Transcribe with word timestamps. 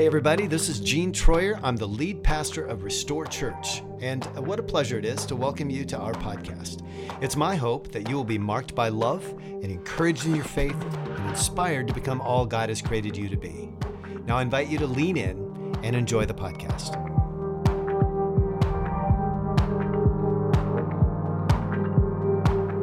Hey, 0.00 0.06
everybody, 0.06 0.46
this 0.46 0.70
is 0.70 0.80
Gene 0.80 1.12
Troyer. 1.12 1.60
I'm 1.62 1.76
the 1.76 1.86
lead 1.86 2.24
pastor 2.24 2.64
of 2.64 2.84
Restore 2.84 3.26
Church, 3.26 3.82
and 4.00 4.24
what 4.46 4.58
a 4.58 4.62
pleasure 4.62 4.98
it 4.98 5.04
is 5.04 5.26
to 5.26 5.36
welcome 5.36 5.68
you 5.68 5.84
to 5.84 5.98
our 5.98 6.14
podcast. 6.14 6.82
It's 7.20 7.36
my 7.36 7.54
hope 7.54 7.92
that 7.92 8.08
you 8.08 8.16
will 8.16 8.24
be 8.24 8.38
marked 8.38 8.74
by 8.74 8.88
love 8.88 9.22
and 9.42 9.66
encouraged 9.66 10.24
in 10.24 10.34
your 10.34 10.46
faith 10.46 10.74
and 10.94 11.28
inspired 11.28 11.86
to 11.88 11.92
become 11.92 12.22
all 12.22 12.46
God 12.46 12.70
has 12.70 12.80
created 12.80 13.14
you 13.14 13.28
to 13.28 13.36
be. 13.36 13.68
Now, 14.24 14.38
I 14.38 14.40
invite 14.40 14.68
you 14.68 14.78
to 14.78 14.86
lean 14.86 15.18
in 15.18 15.76
and 15.82 15.94
enjoy 15.94 16.24
the 16.24 16.32
podcast. 16.32 16.96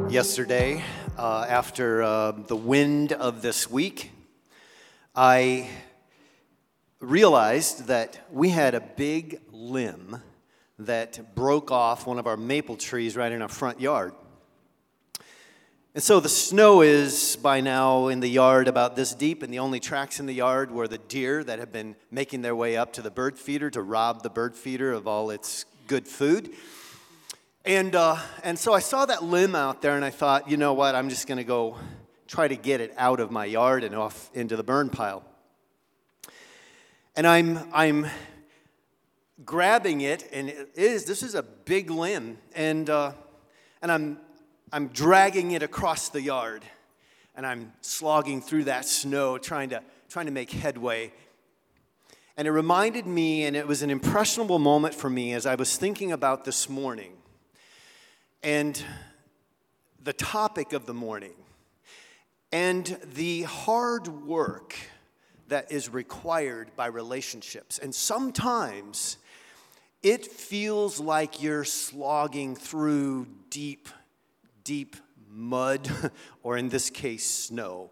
Yesterday, 0.08 0.84
uh, 1.18 1.46
after 1.48 2.00
uh, 2.00 2.30
the 2.30 2.54
wind 2.54 3.12
of 3.12 3.42
this 3.42 3.68
week, 3.68 4.12
I 5.16 5.68
realized 7.00 7.86
that 7.86 8.18
we 8.32 8.50
had 8.50 8.74
a 8.74 8.80
big 8.80 9.40
limb 9.52 10.20
that 10.80 11.34
broke 11.34 11.70
off 11.70 12.06
one 12.06 12.18
of 12.18 12.26
our 12.26 12.36
maple 12.36 12.76
trees 12.76 13.16
right 13.16 13.30
in 13.30 13.42
our 13.42 13.48
front 13.48 13.80
yard. 13.80 14.12
And 15.94 16.02
so 16.02 16.20
the 16.20 16.28
snow 16.28 16.82
is 16.82 17.36
by 17.36 17.60
now 17.60 18.08
in 18.08 18.20
the 18.20 18.28
yard 18.28 18.68
about 18.68 18.94
this 18.94 19.14
deep, 19.14 19.42
and 19.42 19.52
the 19.52 19.58
only 19.58 19.80
tracks 19.80 20.20
in 20.20 20.26
the 20.26 20.34
yard 20.34 20.70
were 20.70 20.86
the 20.86 20.98
deer 20.98 21.42
that 21.42 21.58
have 21.58 21.72
been 21.72 21.96
making 22.10 22.42
their 22.42 22.54
way 22.54 22.76
up 22.76 22.92
to 22.94 23.02
the 23.02 23.10
bird 23.10 23.38
feeder 23.38 23.70
to 23.70 23.82
rob 23.82 24.22
the 24.22 24.30
bird 24.30 24.54
feeder 24.54 24.92
of 24.92 25.08
all 25.08 25.30
its 25.30 25.64
good 25.86 26.06
food. 26.06 26.50
And, 27.64 27.94
uh, 27.94 28.16
and 28.44 28.58
so 28.58 28.72
I 28.72 28.78
saw 28.78 29.06
that 29.06 29.24
limb 29.24 29.54
out 29.54 29.82
there, 29.82 29.96
and 29.96 30.04
I 30.04 30.10
thought, 30.10 30.48
you 30.48 30.56
know 30.56 30.72
what, 30.72 30.94
I'm 30.94 31.08
just 31.08 31.26
going 31.26 31.38
to 31.38 31.44
go 31.44 31.76
try 32.28 32.46
to 32.46 32.56
get 32.56 32.80
it 32.80 32.92
out 32.96 33.18
of 33.18 33.30
my 33.30 33.44
yard 33.44 33.82
and 33.82 33.94
off 33.94 34.30
into 34.34 34.56
the 34.56 34.62
burn 34.62 34.90
pile 34.90 35.24
and 37.18 37.26
I'm, 37.26 37.58
I'm 37.72 38.06
grabbing 39.44 40.02
it, 40.02 40.28
and 40.32 40.48
it 40.48 40.70
is, 40.76 41.04
this 41.04 41.24
is 41.24 41.34
a 41.34 41.42
big 41.42 41.90
limb, 41.90 42.38
and, 42.54 42.88
uh, 42.88 43.10
and 43.82 43.90
I'm, 43.90 44.18
I'm 44.72 44.86
dragging 44.86 45.50
it 45.50 45.64
across 45.64 46.10
the 46.10 46.22
yard, 46.22 46.62
and 47.34 47.44
I'm 47.44 47.72
slogging 47.80 48.40
through 48.40 48.64
that 48.64 48.84
snow, 48.84 49.36
trying 49.36 49.70
to, 49.70 49.82
trying 50.08 50.26
to 50.26 50.32
make 50.32 50.52
headway. 50.52 51.12
And 52.36 52.46
it 52.46 52.52
reminded 52.52 53.04
me, 53.04 53.46
and 53.46 53.56
it 53.56 53.66
was 53.66 53.82
an 53.82 53.90
impressionable 53.90 54.60
moment 54.60 54.94
for 54.94 55.10
me 55.10 55.32
as 55.32 55.44
I 55.44 55.56
was 55.56 55.76
thinking 55.76 56.12
about 56.12 56.44
this 56.44 56.68
morning 56.68 57.14
and 58.44 58.80
the 60.00 60.12
topic 60.12 60.72
of 60.72 60.86
the 60.86 60.94
morning 60.94 61.34
and 62.52 62.96
the 63.12 63.42
hard 63.42 64.06
work 64.06 64.76
that 65.48 65.72
is 65.72 65.88
required 65.88 66.70
by 66.76 66.86
relationships. 66.86 67.78
And 67.78 67.94
sometimes 67.94 69.18
it 70.02 70.26
feels 70.26 71.00
like 71.00 71.42
you're 71.42 71.64
slogging 71.64 72.54
through 72.54 73.26
deep, 73.50 73.88
deep 74.64 74.96
mud, 75.28 75.90
or 76.42 76.56
in 76.56 76.68
this 76.68 76.90
case, 76.90 77.24
snow. 77.24 77.90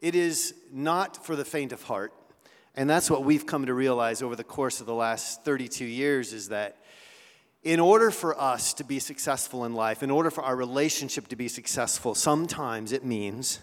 It 0.00 0.14
is 0.14 0.54
not 0.72 1.24
for 1.24 1.34
the 1.34 1.44
faint 1.44 1.72
of 1.72 1.82
heart. 1.82 2.12
And 2.74 2.90
that's 2.90 3.10
what 3.10 3.24
we've 3.24 3.46
come 3.46 3.66
to 3.66 3.74
realize 3.74 4.20
over 4.20 4.36
the 4.36 4.44
course 4.44 4.80
of 4.80 4.86
the 4.86 4.94
last 4.94 5.44
32 5.44 5.84
years 5.86 6.34
is 6.34 6.50
that 6.50 6.76
in 7.62 7.80
order 7.80 8.10
for 8.10 8.38
us 8.38 8.74
to 8.74 8.84
be 8.84 8.98
successful 8.98 9.64
in 9.64 9.72
life, 9.72 10.02
in 10.02 10.10
order 10.10 10.30
for 10.30 10.44
our 10.44 10.54
relationship 10.54 11.26
to 11.28 11.36
be 11.36 11.48
successful, 11.48 12.14
sometimes 12.14 12.92
it 12.92 13.04
means 13.04 13.60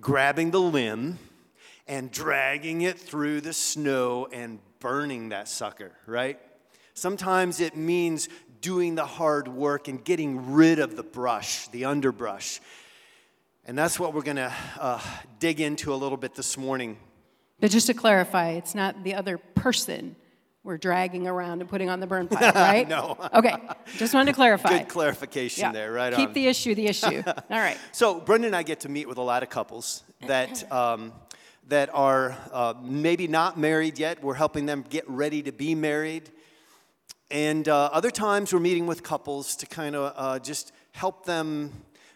grabbing 0.00 0.50
the 0.50 0.60
limb 0.60 1.18
and 1.86 2.10
dragging 2.10 2.82
it 2.82 2.98
through 2.98 3.40
the 3.40 3.52
snow 3.52 4.28
and 4.32 4.58
burning 4.80 5.30
that 5.30 5.48
sucker, 5.48 5.92
right? 6.06 6.38
Sometimes 6.94 7.60
it 7.60 7.76
means 7.76 8.28
doing 8.60 8.94
the 8.94 9.06
hard 9.06 9.48
work 9.48 9.88
and 9.88 10.04
getting 10.04 10.52
rid 10.52 10.78
of 10.78 10.96
the 10.96 11.02
brush, 11.02 11.68
the 11.68 11.84
underbrush. 11.84 12.60
And 13.64 13.76
that's 13.76 13.98
what 13.98 14.14
we're 14.14 14.22
going 14.22 14.36
to 14.36 14.52
uh, 14.78 15.00
dig 15.38 15.60
into 15.60 15.92
a 15.92 15.96
little 15.96 16.18
bit 16.18 16.34
this 16.34 16.56
morning. 16.56 16.98
But 17.60 17.70
just 17.70 17.86
to 17.86 17.94
clarify, 17.94 18.50
it's 18.50 18.74
not 18.74 19.02
the 19.02 19.14
other 19.14 19.38
person 19.38 20.16
we're 20.66 20.76
dragging 20.76 21.28
around 21.28 21.60
and 21.60 21.70
putting 21.70 21.88
on 21.88 22.00
the 22.00 22.08
burn 22.08 22.26
pile, 22.28 22.52
right? 22.52 22.88
no. 22.88 23.16
Okay, 23.32 23.54
just 23.96 24.12
wanted 24.12 24.32
to 24.32 24.32
clarify. 24.36 24.78
Good 24.78 24.88
clarification 24.88 25.62
yeah. 25.62 25.72
there, 25.72 25.92
right 25.92 26.12
Keep 26.12 26.30
on. 26.30 26.34
the 26.34 26.48
issue 26.48 26.74
the 26.74 26.86
issue. 26.88 27.22
All 27.26 27.34
right. 27.50 27.78
So, 27.92 28.20
Brenda 28.20 28.48
and 28.48 28.56
I 28.56 28.64
get 28.64 28.80
to 28.80 28.88
meet 28.88 29.08
with 29.08 29.18
a 29.18 29.22
lot 29.22 29.42
of 29.42 29.48
couples 29.48 30.02
that. 30.26 30.70
Um, 30.70 31.12
that 31.68 31.90
are 31.92 32.38
uh, 32.52 32.74
maybe 32.80 33.26
not 33.26 33.58
married 33.58 33.98
yet. 33.98 34.22
We're 34.22 34.34
helping 34.34 34.66
them 34.66 34.84
get 34.88 35.02
ready 35.10 35.42
to 35.42 35.50
be 35.50 35.74
married. 35.74 36.30
And 37.28 37.66
uh, 37.66 37.90
other 37.92 38.12
times 38.12 38.52
we're 38.52 38.60
meeting 38.60 38.86
with 38.86 39.02
couples 39.02 39.56
to 39.56 39.66
kind 39.66 39.96
of 39.96 40.12
uh, 40.14 40.38
just 40.38 40.70
help 40.92 41.26
them 41.26 41.72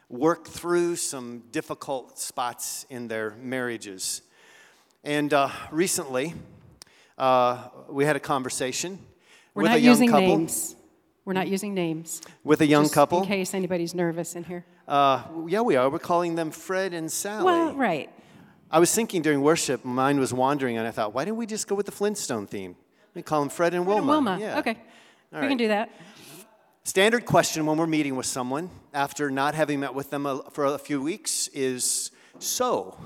work 0.09 0.47
through 0.47 0.95
some 0.95 1.43
difficult 1.51 2.17
spots 2.17 2.87
in 2.91 3.09
their 3.09 3.35
marriages. 3.43 4.23
And 5.03 5.35
uh, 5.35 5.51
recently, 5.73 6.35
uh, 7.21 7.69
we 7.89 8.05
had 8.05 8.17
a 8.17 8.21
conversation 8.21 8.99
We're 9.55 9.65
with 9.65 9.73
a 9.73 9.81
young 9.81 9.93
using 9.93 10.09
couple. 10.09 10.27
names. 10.39 10.75
We're 11.27 11.35
not 11.35 11.49
using 11.49 11.75
names. 11.75 12.23
With 12.43 12.63
a 12.63 12.67
young 12.67 12.85
Just 12.85 12.95
couple. 12.95 13.21
In 13.21 13.27
case 13.29 13.53
anybody's 13.53 13.95
nervous 13.95 14.35
in 14.35 14.45
here. 14.45 14.65
Uh, 14.89 15.23
yeah, 15.47 15.61
we 15.61 15.77
are. 15.77 15.91
We're 15.91 15.99
calling 15.99 16.35
them 16.35 16.51
Fred 16.51 16.95
and 16.95 17.13
Sally. 17.13 17.45
Well, 17.45 17.75
right. 17.75 18.09
I 18.71 18.79
was 18.79 18.93
thinking 18.95 19.21
during 19.21 19.43
worship, 19.43 19.85
my 19.85 19.93
mind 19.93 20.19
was 20.19 20.33
wandering, 20.33 20.79
and 20.79 20.89
I 20.89 20.91
thought, 20.91 21.13
why 21.13 21.25
didn't 21.27 21.37
we 21.37 21.47
just 21.47 21.69
go 21.69 21.75
with 21.75 21.87
the 21.87 21.93
Flintstone 21.93 22.47
theme? 22.47 22.75
We 23.15 23.23
call 23.23 23.41
them 23.41 23.51
Fred 23.51 23.75
and 23.75 23.85
Fred 23.85 23.95
Wilma. 23.97 24.13
and 24.17 24.27
Wilma. 24.27 24.41
Yeah. 24.41 24.59
Okay. 24.61 24.71
All 24.71 24.77
we 25.33 25.39
right. 25.41 25.49
can 25.49 25.59
do 25.59 25.69
that. 25.69 25.91
Standard 26.85 27.27
question 27.27 27.67
when 27.67 27.77
we're 27.77 27.87
meeting 27.87 28.17
with 28.17 28.27
someone 28.27 28.71
after 28.95 29.31
not 29.31 29.55
having 29.55 29.81
met 29.81 29.95
with 29.95 30.09
them 30.11 30.25
a, 30.25 30.43
for 30.53 30.65
a 30.65 30.79
few 30.79 31.03
weeks 31.03 31.49
is 31.49 32.11
So, 32.39 32.99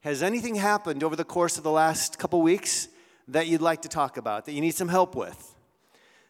has 0.00 0.22
anything 0.22 0.54
happened 0.54 1.02
over 1.02 1.16
the 1.16 1.24
course 1.24 1.58
of 1.58 1.64
the 1.64 1.72
last 1.72 2.18
couple 2.18 2.40
weeks 2.40 2.88
that 3.28 3.46
you'd 3.46 3.60
like 3.62 3.82
to 3.82 3.88
talk 3.88 4.16
about, 4.16 4.46
that 4.46 4.52
you 4.52 4.60
need 4.60 4.74
some 4.74 4.88
help 4.88 5.14
with? 5.14 5.54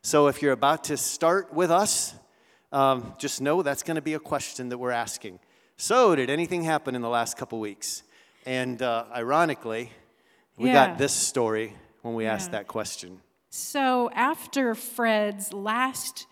So, 0.02 0.26
if 0.28 0.42
you're 0.42 0.52
about 0.52 0.84
to 0.84 0.96
start 0.96 1.52
with 1.52 1.70
us, 1.70 2.14
um, 2.72 3.14
just 3.18 3.40
know 3.40 3.62
that's 3.62 3.82
going 3.82 3.96
to 3.96 4.02
be 4.02 4.14
a 4.14 4.20
question 4.20 4.68
that 4.68 4.78
we're 4.78 4.90
asking. 4.90 5.40
So, 5.76 6.14
did 6.14 6.30
anything 6.30 6.62
happen 6.64 6.94
in 6.94 7.02
the 7.02 7.08
last 7.08 7.36
couple 7.36 7.58
weeks? 7.60 8.02
And 8.46 8.80
uh, 8.82 9.04
ironically, 9.14 9.90
we 10.56 10.68
Yeah. 10.68 10.88
got 10.88 10.98
this 10.98 11.12
story 11.12 11.74
when 12.02 12.14
we 12.14 12.26
asked 12.26 12.50
that 12.52 12.66
question. 12.66 13.20
So 13.50 14.10
after 14.14 14.74
Fred's 14.74 15.52
last 15.52 16.26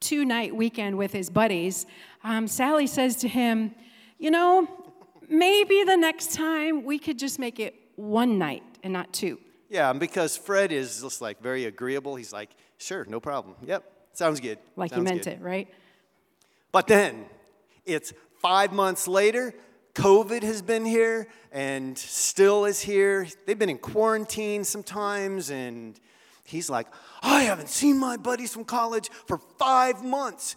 two 0.00 0.24
night 0.24 0.54
weekend 0.54 0.96
with 0.98 1.12
his 1.12 1.30
buddies, 1.30 1.86
um, 2.22 2.46
Sally 2.46 2.86
says 2.86 3.16
to 3.16 3.28
him, 3.28 3.74
You 4.18 4.30
know, 4.30 4.68
maybe 5.28 5.82
the 5.84 5.96
next 5.96 6.32
time 6.34 6.84
we 6.84 6.98
could 6.98 7.18
just 7.18 7.38
make 7.38 7.58
it 7.58 7.74
one 7.96 8.38
night 8.38 8.62
and 8.82 8.92
not 8.92 9.12
two. 9.12 9.38
Yeah, 9.68 9.90
and 9.90 9.98
because 9.98 10.36
Fred 10.36 10.72
is 10.72 11.02
just 11.02 11.20
like 11.20 11.42
very 11.42 11.64
agreeable, 11.64 12.16
he's 12.16 12.32
like, 12.32 12.50
sure, 12.78 13.04
no 13.06 13.20
problem. 13.20 13.56
Yep, 13.62 13.84
sounds 14.12 14.40
good. 14.40 14.58
Like 14.76 14.90
sounds 14.90 14.98
you 14.98 15.04
meant 15.04 15.24
good. 15.24 15.34
it, 15.34 15.40
right? 15.40 15.68
But 16.72 16.86
then 16.86 17.26
it's 17.84 18.12
five 18.40 18.72
months 18.72 19.08
later, 19.08 19.54
COVID 19.94 20.42
has 20.42 20.60
been 20.60 20.84
here 20.84 21.28
and 21.52 21.96
still 21.96 22.64
is 22.64 22.80
here. 22.80 23.26
They've 23.46 23.58
been 23.58 23.70
in 23.70 23.78
quarantine 23.78 24.64
sometimes, 24.64 25.50
and 25.50 25.98
he's 26.44 26.68
like, 26.68 26.88
I 27.22 27.42
haven't 27.42 27.68
seen 27.68 27.98
my 27.98 28.16
buddies 28.16 28.52
from 28.52 28.64
college 28.64 29.08
for 29.26 29.38
five 29.58 30.04
months. 30.04 30.56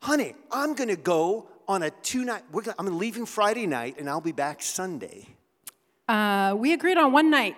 Honey, 0.00 0.34
I'm 0.52 0.74
gonna 0.74 0.96
go 0.96 1.48
on 1.66 1.82
a 1.82 1.90
two 1.90 2.24
night, 2.24 2.42
gonna, 2.52 2.74
I'm 2.78 2.98
leaving 2.98 3.26
Friday 3.26 3.66
night 3.66 3.96
and 3.98 4.08
I'll 4.08 4.20
be 4.20 4.32
back 4.32 4.62
Sunday. 4.62 5.26
Uh, 6.08 6.54
we 6.56 6.72
agreed 6.72 6.96
on 6.96 7.12
one 7.12 7.30
night, 7.30 7.56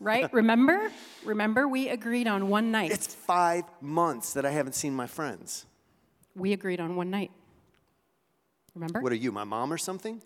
right? 0.00 0.32
Remember? 0.32 0.90
Remember, 1.24 1.68
we 1.68 1.88
agreed 1.88 2.26
on 2.26 2.48
one 2.48 2.70
night. 2.70 2.90
It's 2.90 3.14
five 3.14 3.64
months 3.80 4.32
that 4.34 4.44
I 4.44 4.50
haven't 4.50 4.74
seen 4.74 4.94
my 4.94 5.06
friends. 5.06 5.66
we 6.34 6.52
agreed 6.52 6.80
on 6.80 6.96
one 6.96 7.10
night. 7.10 7.30
Remember? 8.74 9.00
What 9.00 9.12
are 9.12 9.16
you, 9.16 9.32
my 9.32 9.44
mom 9.44 9.72
or 9.72 9.78
something? 9.78 10.20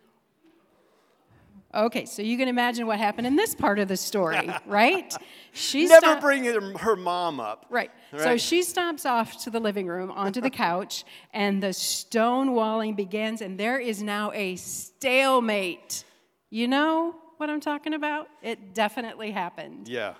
Okay, 1.73 2.05
so 2.05 2.21
you 2.21 2.37
can 2.37 2.49
imagine 2.49 2.89
what 2.89 2.99
happened 2.99 3.29
in 3.29 3.37
this 3.37 3.55
part 3.55 3.79
of 3.79 3.87
the 3.87 3.97
story, 3.97 4.51
right? 4.67 5.15
She 5.53 5.87
Never 5.87 6.21
bring 6.21 6.43
her, 6.45 6.97
mom 6.97 7.39
up. 7.39 7.67
Right. 7.71 7.93
So 8.17 8.37
she 8.37 8.63
stomps 8.63 9.07
off 9.07 9.45
to 9.45 9.51
the 9.51 9.61
living 9.61 9.87
room 9.87 10.11
onto 10.11 10.41
the 10.41 10.51
couch, 10.67 11.05
and 11.33 11.63
the 11.63 11.69
stonewalling 11.69 12.97
begins, 12.97 13.41
and 13.41 13.59
there 13.59 13.79
is 13.79 14.03
now 14.03 14.33
a 14.33 14.57
stalemate. 14.57 16.03
You 16.51 16.67
know 16.67 17.15
what 17.41 17.51
I'm 17.51 17.61
talking 17.61 17.95
about? 17.95 18.29
It 18.43 18.75
definitely 18.75 19.31
happened. 19.31 19.89
Yeah. 19.89 20.15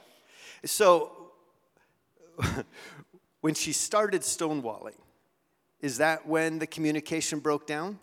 So, 0.65 1.33
when 3.41 3.55
she 3.55 3.73
started 3.73 4.23
stonewalling, 4.23 4.99
is 5.81 5.99
that 5.99 6.27
when 6.27 6.59
the 6.59 6.67
communication 6.67 7.39
broke 7.39 7.67
down? 7.67 7.99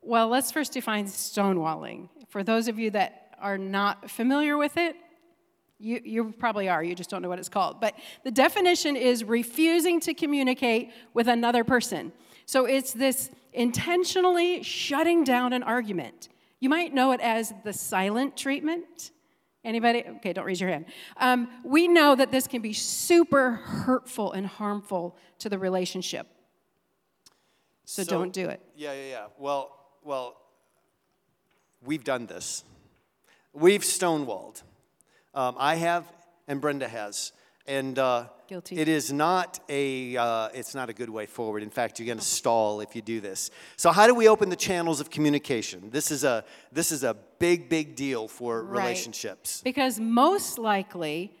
Well, 0.00 0.28
let's 0.28 0.50
first 0.50 0.72
define 0.72 1.06
stonewalling. 1.06 2.08
For 2.28 2.42
those 2.42 2.68
of 2.68 2.78
you 2.78 2.90
that 2.92 3.36
are 3.40 3.58
not 3.58 4.10
familiar 4.10 4.56
with 4.56 4.76
it, 4.76 4.96
you, 5.80 6.00
you 6.04 6.34
probably 6.38 6.68
are, 6.68 6.82
you 6.82 6.94
just 6.94 7.10
don't 7.10 7.22
know 7.22 7.28
what 7.28 7.38
it's 7.38 7.48
called. 7.48 7.80
But 7.80 7.94
the 8.24 8.30
definition 8.30 8.96
is 8.96 9.22
refusing 9.22 10.00
to 10.00 10.14
communicate 10.14 10.90
with 11.14 11.28
another 11.28 11.62
person. 11.62 12.12
So 12.46 12.64
it's 12.64 12.92
this 12.92 13.30
intentionally 13.52 14.62
shutting 14.62 15.22
down 15.24 15.52
an 15.52 15.62
argument. 15.62 16.28
You 16.60 16.68
might 16.68 16.92
know 16.92 17.12
it 17.12 17.20
as 17.20 17.52
the 17.64 17.72
silent 17.72 18.36
treatment. 18.36 19.12
Anybody? 19.64 20.04
Okay, 20.16 20.32
don't 20.32 20.44
raise 20.44 20.60
your 20.60 20.70
hand. 20.70 20.86
Um, 21.16 21.48
we 21.64 21.88
know 21.88 22.14
that 22.14 22.30
this 22.30 22.46
can 22.46 22.62
be 22.62 22.72
super 22.72 23.52
hurtful 23.52 24.32
and 24.32 24.46
harmful 24.46 25.16
to 25.40 25.48
the 25.48 25.58
relationship. 25.58 26.26
So, 27.84 28.02
so 28.02 28.10
don't 28.10 28.32
do 28.32 28.48
it. 28.48 28.60
Yeah, 28.76 28.92
yeah, 28.92 29.08
yeah. 29.08 29.26
Well, 29.38 29.74
well, 30.02 30.36
we've 31.84 32.04
done 32.04 32.26
this. 32.26 32.64
We've 33.52 33.82
stonewalled. 33.82 34.62
Um, 35.34 35.56
I 35.58 35.76
have, 35.76 36.04
and 36.46 36.60
Brenda 36.60 36.88
has. 36.88 37.32
And 37.66 37.98
uh, 37.98 38.26
Guilty. 38.48 38.76
it 38.78 38.88
is 38.88 39.12
not 39.12 39.60
a 39.68 40.16
uh, 40.16 40.48
it's 40.54 40.74
not 40.74 40.88
a 40.88 40.92
good 40.94 41.10
way 41.10 41.26
forward. 41.26 41.62
In 41.62 41.70
fact, 41.70 41.98
you're 41.98 42.06
going 42.06 42.18
to 42.18 42.24
stall 42.24 42.80
if 42.80 42.96
you 42.96 43.02
do 43.02 43.20
this. 43.20 43.50
So 43.76 43.90
how 43.92 44.06
do 44.06 44.14
we 44.14 44.26
open 44.26 44.48
the 44.48 44.56
channels 44.56 45.00
of 45.00 45.10
communication? 45.10 45.90
This 45.90 46.10
is 46.10 46.24
a 46.24 46.44
this 46.72 46.90
is 46.90 47.04
a 47.04 47.14
big 47.38 47.68
big 47.68 47.94
deal 47.94 48.26
for 48.26 48.62
Right. 48.62 48.78
relationships. 48.82 49.60
Because 49.62 50.00
most 50.00 50.58
likely, 50.58 51.32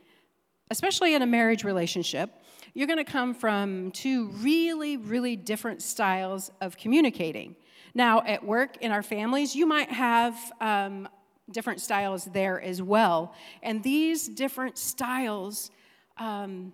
especially 0.70 1.14
in 1.14 1.22
a 1.22 1.26
marriage 1.26 1.64
relationship, 1.64 2.30
you're 2.74 2.86
going 2.86 2.98
to 3.04 3.10
come 3.10 3.32
from 3.34 3.90
two 3.92 4.28
really, 4.28 4.98
really 4.98 5.34
different 5.34 5.80
styles 5.82 6.50
of 6.60 6.76
communicating. 6.76 7.56
Now, 7.94 8.22
at 8.26 8.44
work, 8.44 8.76
in 8.82 8.92
our 8.92 9.02
families, 9.02 9.56
you 9.56 9.66
might 9.66 9.90
have 9.90 10.36
um, 10.60 11.08
different 11.50 11.80
styles 11.80 12.26
there 12.26 12.60
as 12.60 12.82
well. 12.82 13.34
And 13.62 13.82
these 13.82 14.28
different 14.28 14.76
styles, 14.76 15.70
um, 16.18 16.72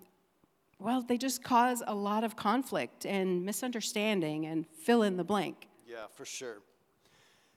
well, 0.78 1.02
they 1.02 1.16
just 1.16 1.42
cause 1.42 1.82
a 1.86 1.94
lot 1.94 2.24
of 2.24 2.36
conflict 2.36 3.06
and 3.06 3.44
misunderstanding 3.44 4.46
and 4.46 4.66
fill 4.66 5.02
in 5.02 5.16
the 5.16 5.24
blank. 5.24 5.68
Yeah, 5.86 6.06
for 6.14 6.24
sure. 6.24 6.58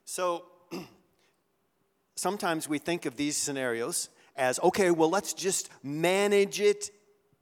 So 0.05 0.45
sometimes 2.15 2.69
we 2.69 2.77
think 2.77 3.05
of 3.05 3.15
these 3.15 3.37
scenarios 3.37 4.09
as 4.35 4.59
okay, 4.59 4.91
well, 4.91 5.09
let's 5.09 5.33
just 5.33 5.69
manage 5.83 6.61
it 6.61 6.91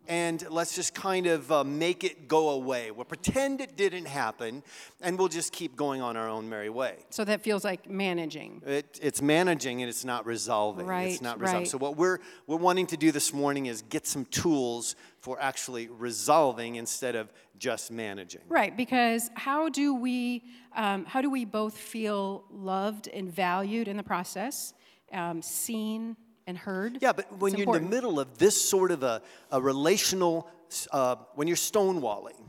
and 0.07 0.45
let's 0.50 0.75
just 0.75 0.94
kind 0.94 1.27
of 1.27 1.51
uh, 1.51 1.63
make 1.63 2.04
it 2.04 2.27
go 2.27 2.50
away. 2.50 2.92
We'll 2.92 3.06
pretend 3.06 3.62
it 3.62 3.75
didn't 3.75 4.06
happen 4.06 4.63
and 5.01 5.18
we'll 5.18 5.27
just 5.27 5.51
keep 5.51 5.75
going 5.75 6.01
on 6.01 6.16
our 6.16 6.30
own 6.30 6.50
merry 6.50 6.69
way. 6.69 6.98
So 7.10 7.24
that 7.25 7.42
feels 7.42 7.63
like 7.63 7.89
managing. 7.89 8.62
It, 8.66 9.00
it's 9.01 9.22
managing 9.22 9.81
and 9.81 9.89
it's 9.89 10.06
not 10.06 10.25
resolving. 10.25 10.86
Right, 10.86 11.12
it's 11.12 11.22
not 11.22 11.39
resolving. 11.39 11.62
right. 11.62 11.68
So 11.68 11.77
what 11.77 11.98
we're 11.98 12.19
we're 12.48 12.57
wanting 12.57 12.88
to 12.88 12.98
do 12.98 13.12
this 13.12 13.33
morning 13.33 13.66
is 13.66 13.81
get 13.83 14.06
some 14.06 14.25
tools 14.25 14.95
for 15.25 15.42
actually 15.42 15.88
resolving 15.88 16.75
instead 16.75 17.16
of 17.16 17.33
just 17.57 17.92
managing. 17.92 18.42
Right, 18.48 18.77
because 18.77 19.31
how 19.33 19.69
do 19.69 19.95
we 19.95 20.44
um, 20.75 21.04
how 21.06 21.19
do 21.19 21.31
we 21.31 21.45
both 21.45 21.75
feel 21.75 22.44
loved 22.51 23.07
and 23.07 23.33
valued 23.33 23.88
in 23.88 23.98
the 23.98 24.04
process, 24.04 24.75
um, 25.12 25.42
seen 25.42 26.16
and 26.45 26.56
heard? 26.56 27.00
Yeah, 27.01 27.13
but 27.13 27.25
when 27.39 27.54
It's 27.54 27.60
you're 27.60 27.75
in 27.75 27.83
the 27.83 27.89
middle 27.89 28.19
of 28.19 28.38
this 28.38 28.62
sort 28.62 28.92
of 28.92 29.01
a, 29.01 29.24
a 29.50 29.60
relational, 29.60 30.48
uh, 30.92 31.16
when 31.33 31.48
you're 31.48 31.57
stonewalling, 31.57 32.39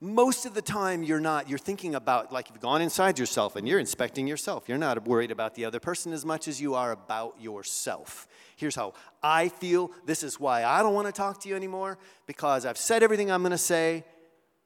most 0.00 0.44
of 0.44 0.52
the 0.54 0.60
time 0.62 1.02
you're 1.02 1.20
not, 1.20 1.48
you're 1.48 1.58
thinking 1.58 1.94
about, 1.94 2.30
like 2.32 2.50
you've 2.50 2.60
gone 2.60 2.82
inside 2.82 3.18
yourself 3.18 3.56
and 3.56 3.66
you're 3.66 3.78
inspecting 3.78 4.26
yourself. 4.26 4.68
You're 4.68 4.76
not 4.78 5.06
worried 5.06 5.30
about 5.30 5.54
the 5.54 5.64
other 5.64 5.80
person 5.80 6.12
as 6.12 6.24
much 6.24 6.48
as 6.48 6.60
you 6.60 6.74
are 6.74 6.92
about 6.92 7.40
yourself. 7.40 8.28
Here's 8.56 8.74
how 8.74 8.92
I 9.22 9.48
feel. 9.48 9.90
This 10.04 10.22
is 10.22 10.38
why 10.38 10.64
I 10.64 10.82
don't 10.82 10.92
want 10.94 11.06
to 11.06 11.12
talk 11.12 11.40
to 11.42 11.48
you 11.48 11.56
anymore 11.56 11.96
because 12.26 12.66
I've 12.66 12.76
said 12.78 13.02
everything 13.02 13.30
I'm 13.30 13.42
going 13.42 13.52
to 13.52 13.58
say 13.58 14.04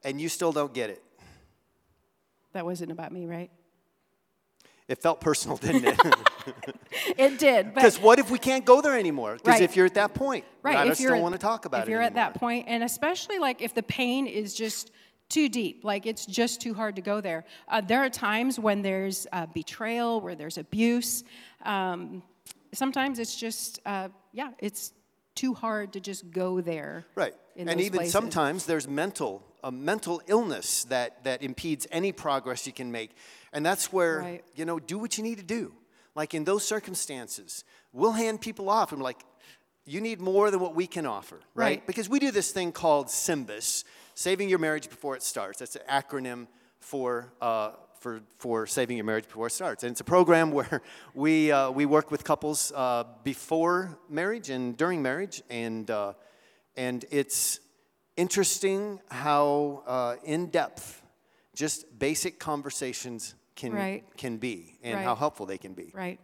and 0.02 0.20
you 0.20 0.28
still 0.28 0.50
don't 0.50 0.74
get 0.74 0.90
it. 0.90 1.02
That 2.52 2.64
wasn't 2.64 2.90
about 2.90 3.12
me, 3.12 3.26
right? 3.26 3.50
It 4.88 5.00
felt 5.00 5.20
personal, 5.20 5.56
didn't 5.56 5.84
it? 5.84 6.00
It 7.16 7.38
did, 7.38 7.74
Because 7.74 8.00
what 8.00 8.18
if 8.18 8.30
we 8.30 8.38
can't 8.38 8.64
go 8.64 8.80
there 8.80 8.98
anymore? 8.98 9.34
Because 9.34 9.54
Right. 9.54 9.62
if 9.62 9.76
you're 9.76 9.86
at 9.86 9.94
that 9.94 10.12
point, 10.14 10.44
right, 10.62 10.76
I 10.76 10.86
just 10.88 11.00
don't 11.00 11.20
want 11.22 11.34
to 11.34 11.38
talk 11.38 11.64
about 11.64 11.78
it. 11.78 11.82
if 11.82 11.88
it 11.88 11.92
you're 11.92 12.02
at 12.02 12.14
that 12.14 12.34
point, 12.34 12.66
and 12.66 12.82
especially 12.82 13.38
like 13.38 13.62
if 13.62 13.74
the 13.74 13.82
pain 13.82 14.26
is 14.26 14.54
just 14.54 14.90
too 15.30 15.48
deep, 15.48 15.84
like 15.84 16.04
it's 16.06 16.26
just 16.26 16.60
too 16.60 16.74
hard 16.74 16.96
to 16.96 17.02
go 17.02 17.20
there. 17.20 17.44
Uh, 17.68 17.80
there 17.80 18.00
are 18.04 18.10
times 18.10 18.58
when 18.58 18.82
there's 18.82 19.26
uh, 19.32 19.46
betrayal, 19.46 20.20
where 20.20 20.34
there's 20.34 20.58
abuse. 20.58 21.24
Um, 21.64 22.22
sometimes 22.74 23.18
it's 23.18 23.36
just, 23.36 23.80
uh, 23.86 24.08
yeah, 24.32 24.50
it's 24.58 24.92
too 25.34 25.54
hard 25.54 25.92
to 25.94 26.00
just 26.00 26.30
go 26.30 26.60
there. 26.60 27.06
Right. 27.14 27.34
and 27.56 27.80
even 27.80 27.98
places. 27.98 28.12
sometimes 28.12 28.66
there's 28.66 28.86
mental 28.88 29.42
a 29.62 29.70
mental 29.70 30.22
illness 30.26 30.84
that 30.84 31.22
that 31.24 31.42
impedes 31.42 31.86
any 31.90 32.12
progress 32.12 32.66
you 32.66 32.72
can 32.72 32.90
make. 32.90 33.10
And 33.52 33.64
that's 33.64 33.92
where 33.92 34.18
Right. 34.20 34.44
you 34.54 34.64
know, 34.64 34.78
do 34.78 34.98
what 34.98 35.18
you 35.18 35.24
need 35.24 35.38
to 35.38 35.44
do. 35.44 35.74
Like 36.14 36.34
in 36.34 36.44
those 36.44 36.64
circumstances, 36.64 37.64
we'll 37.92 38.12
hand 38.12 38.40
people 38.40 38.68
off 38.68 38.92
and 38.92 39.00
we're 39.00 39.04
like 39.04 39.22
you 39.90 40.00
need 40.00 40.20
more 40.20 40.50
than 40.50 40.60
what 40.60 40.74
we 40.74 40.86
can 40.86 41.06
offer, 41.06 41.36
right? 41.54 41.64
Right. 41.64 41.86
Because 41.86 42.08
we 42.08 42.18
do 42.18 42.30
this 42.30 42.52
thing 42.52 42.72
called 42.72 43.08
SYMBIS, 43.08 43.84
saving 44.14 44.48
your 44.48 44.58
marriage 44.58 44.88
before 44.88 45.16
it 45.16 45.22
starts. 45.22 45.58
That's 45.58 45.76
an 45.76 45.82
acronym 45.88 46.46
for 46.78 47.32
uh, 47.40 47.72
for, 48.00 48.22
for 48.38 48.66
saving 48.66 48.96
your 48.96 49.04
marriage 49.04 49.26
before 49.26 49.46
it 49.48 49.52
starts. 49.52 49.84
And 49.84 49.92
it's 49.92 50.00
a 50.00 50.04
program 50.04 50.50
where 50.58 50.80
we, 51.14 51.52
uh, 51.52 51.70
we 51.70 51.84
work 51.86 52.10
with 52.10 52.24
couples 52.24 52.72
uh, 52.74 53.04
before 53.24 53.98
marriage 54.08 54.48
and 54.50 54.76
during 54.76 55.02
marriage. 55.02 55.42
And, 55.50 55.90
uh, 55.90 56.14
and 56.76 57.04
it's 57.10 57.60
interesting 58.16 59.00
how 59.10 59.82
uh, 59.86 60.16
in 60.24 60.46
depth 60.46 61.02
just 61.54 61.98
basic 61.98 62.38
conversations 62.38 63.34
can, 63.54 63.72
Right. 63.74 64.04
can 64.16 64.38
be 64.38 64.78
and 64.82 64.94
Right. 64.94 65.04
how 65.04 65.14
helpful 65.14 65.44
they 65.44 65.58
can 65.58 65.74
be. 65.74 65.92
Right. 65.94 66.18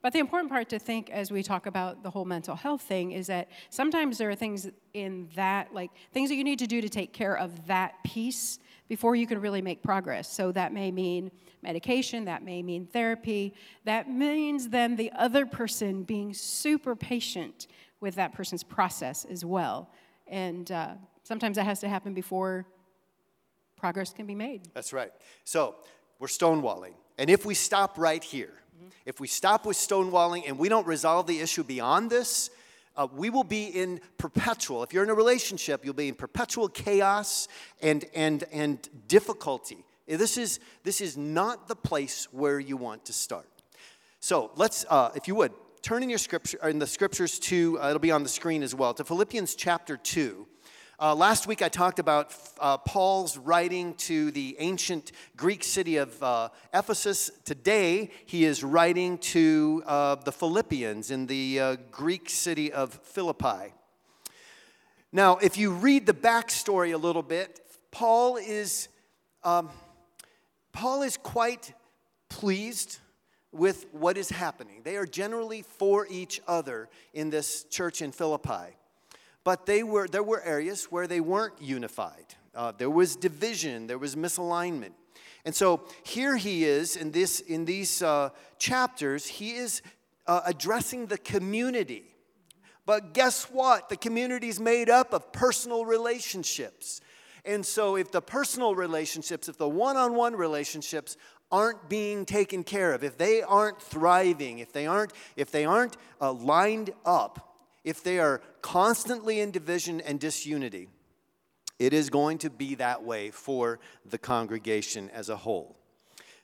But 0.00 0.12
the 0.12 0.20
important 0.20 0.50
part 0.50 0.68
to 0.68 0.78
think 0.78 1.10
as 1.10 1.32
we 1.32 1.42
talk 1.42 1.66
about 1.66 2.04
the 2.04 2.10
whole 2.10 2.24
mental 2.24 2.54
health 2.54 2.82
thing 2.82 3.12
is 3.12 3.26
that 3.26 3.48
sometimes 3.68 4.16
there 4.18 4.30
are 4.30 4.34
things 4.36 4.68
in 4.94 5.28
that, 5.34 5.74
like 5.74 5.90
things 6.12 6.28
that 6.28 6.36
you 6.36 6.44
need 6.44 6.60
to 6.60 6.68
do 6.68 6.80
to 6.80 6.88
take 6.88 7.12
care 7.12 7.36
of 7.36 7.66
that 7.66 7.94
piece 8.04 8.60
before 8.88 9.16
you 9.16 9.26
can 9.26 9.40
really 9.40 9.60
make 9.60 9.82
progress. 9.82 10.32
So 10.32 10.52
that 10.52 10.72
may 10.72 10.90
mean 10.92 11.30
medication, 11.62 12.24
that 12.26 12.44
may 12.44 12.62
mean 12.62 12.86
therapy, 12.86 13.54
that 13.84 14.08
means 14.08 14.68
then 14.68 14.94
the 14.94 15.10
other 15.12 15.44
person 15.44 16.04
being 16.04 16.32
super 16.32 16.94
patient 16.94 17.66
with 18.00 18.14
that 18.14 18.32
person's 18.32 18.62
process 18.62 19.24
as 19.24 19.44
well. 19.44 19.90
And 20.28 20.70
uh, 20.70 20.94
sometimes 21.24 21.56
that 21.56 21.64
has 21.64 21.80
to 21.80 21.88
happen 21.88 22.14
before 22.14 22.66
progress 23.76 24.12
can 24.12 24.26
be 24.26 24.34
made. 24.34 24.68
That's 24.74 24.92
right. 24.92 25.12
So 25.44 25.74
we're 26.18 26.28
stonewalling. 26.28 26.94
And 27.18 27.28
if 27.28 27.44
we 27.44 27.54
stop 27.54 27.98
right 27.98 28.22
here, 28.22 28.52
if 29.06 29.20
we 29.20 29.26
stop 29.26 29.66
with 29.66 29.76
stonewalling 29.76 30.42
and 30.46 30.58
we 30.58 30.68
don't 30.68 30.86
resolve 30.86 31.26
the 31.26 31.40
issue 31.40 31.64
beyond 31.64 32.10
this, 32.10 32.50
uh, 32.96 33.06
we 33.14 33.30
will 33.30 33.44
be 33.44 33.66
in 33.66 34.00
perpetual. 34.18 34.82
If 34.82 34.92
you're 34.92 35.04
in 35.04 35.10
a 35.10 35.14
relationship, 35.14 35.84
you'll 35.84 35.94
be 35.94 36.08
in 36.08 36.14
perpetual 36.14 36.68
chaos 36.68 37.46
and, 37.80 38.04
and, 38.14 38.44
and 38.52 38.88
difficulty. 39.06 39.84
This 40.08 40.36
is, 40.36 40.58
this 40.82 41.00
is 41.00 41.16
not 41.16 41.68
the 41.68 41.76
place 41.76 42.26
where 42.32 42.58
you 42.58 42.76
want 42.76 43.04
to 43.04 43.12
start. 43.12 43.46
So 44.20 44.50
let's, 44.56 44.84
uh, 44.88 45.10
if 45.14 45.28
you 45.28 45.34
would, 45.36 45.52
turn 45.82 46.02
in 46.02 46.10
your 46.10 46.18
scripture, 46.18 46.58
in 46.68 46.78
the 46.78 46.86
scriptures 46.86 47.38
to, 47.38 47.78
uh, 47.80 47.88
it'll 47.88 48.00
be 48.00 48.10
on 48.10 48.24
the 48.24 48.28
screen 48.28 48.62
as 48.62 48.74
well, 48.74 48.94
to 48.94 49.04
Philippians 49.04 49.54
chapter 49.54 49.96
2. 49.96 50.46
Uh, 51.00 51.14
last 51.14 51.46
week 51.46 51.62
I 51.62 51.68
talked 51.68 52.00
about 52.00 52.34
uh, 52.58 52.76
Paul's 52.76 53.38
writing 53.38 53.94
to 53.98 54.32
the 54.32 54.56
ancient 54.58 55.12
Greek 55.36 55.62
city 55.62 55.96
of 55.96 56.20
uh, 56.20 56.48
Ephesus. 56.74 57.30
Today 57.44 58.10
he 58.26 58.44
is 58.44 58.64
writing 58.64 59.18
to 59.18 59.84
uh, 59.86 60.16
the 60.16 60.32
Philippians 60.32 61.12
in 61.12 61.26
the 61.28 61.60
uh, 61.60 61.76
Greek 61.92 62.28
city 62.28 62.72
of 62.72 62.94
Philippi. 62.94 63.74
Now, 65.12 65.36
if 65.36 65.56
you 65.56 65.70
read 65.70 66.04
the 66.04 66.14
backstory 66.14 66.92
a 66.92 66.98
little 66.98 67.22
bit, 67.22 67.60
Paul 67.92 68.36
is 68.36 68.88
um, 69.44 69.70
Paul 70.72 71.02
is 71.02 71.16
quite 71.16 71.74
pleased 72.28 72.98
with 73.52 73.86
what 73.92 74.16
is 74.18 74.30
happening. 74.30 74.80
They 74.82 74.96
are 74.96 75.06
generally 75.06 75.62
for 75.62 76.08
each 76.10 76.40
other 76.48 76.88
in 77.14 77.30
this 77.30 77.62
church 77.70 78.02
in 78.02 78.10
Philippi. 78.10 78.77
But 79.48 79.64
they 79.64 79.82
were, 79.82 80.06
there 80.06 80.22
were 80.22 80.42
areas 80.42 80.84
where 80.90 81.06
they 81.06 81.20
weren't 81.20 81.54
unified. 81.58 82.34
Uh, 82.54 82.72
there 82.76 82.90
was 82.90 83.16
division, 83.16 83.86
there 83.86 83.96
was 83.96 84.14
misalignment. 84.14 84.92
And 85.46 85.54
so 85.54 85.84
here 86.02 86.36
he 86.36 86.64
is 86.64 86.96
in, 86.96 87.12
this, 87.12 87.40
in 87.40 87.64
these 87.64 88.02
uh, 88.02 88.28
chapters, 88.58 89.26
he 89.26 89.54
is 89.54 89.80
uh, 90.26 90.42
addressing 90.44 91.06
the 91.06 91.16
community. 91.16 92.14
But 92.84 93.14
guess 93.14 93.44
what? 93.44 93.88
The 93.88 93.96
community 93.96 94.50
is 94.50 94.60
made 94.60 94.90
up 94.90 95.14
of 95.14 95.32
personal 95.32 95.86
relationships. 95.86 97.00
And 97.42 97.64
so, 97.64 97.96
if 97.96 98.12
the 98.12 98.20
personal 98.20 98.74
relationships, 98.74 99.48
if 99.48 99.56
the 99.56 99.66
one 99.66 99.96
on 99.96 100.14
one 100.14 100.36
relationships 100.36 101.16
aren't 101.50 101.88
being 101.88 102.26
taken 102.26 102.64
care 102.64 102.92
of, 102.92 103.02
if 103.02 103.16
they 103.16 103.40
aren't 103.40 103.80
thriving, 103.80 104.58
if 104.58 104.74
they 104.74 104.86
aren't, 104.86 105.14
if 105.36 105.50
they 105.50 105.64
aren't 105.64 105.96
uh, 106.20 106.34
lined 106.34 106.90
up, 107.06 107.47
if 107.84 108.02
they 108.02 108.18
are 108.18 108.40
constantly 108.62 109.40
in 109.40 109.50
division 109.50 110.00
and 110.00 110.20
disunity, 110.20 110.88
it 111.78 111.92
is 111.92 112.10
going 112.10 112.38
to 112.38 112.50
be 112.50 112.74
that 112.76 113.04
way 113.04 113.30
for 113.30 113.78
the 114.04 114.18
congregation 114.18 115.10
as 115.10 115.28
a 115.28 115.36
whole. 115.36 115.76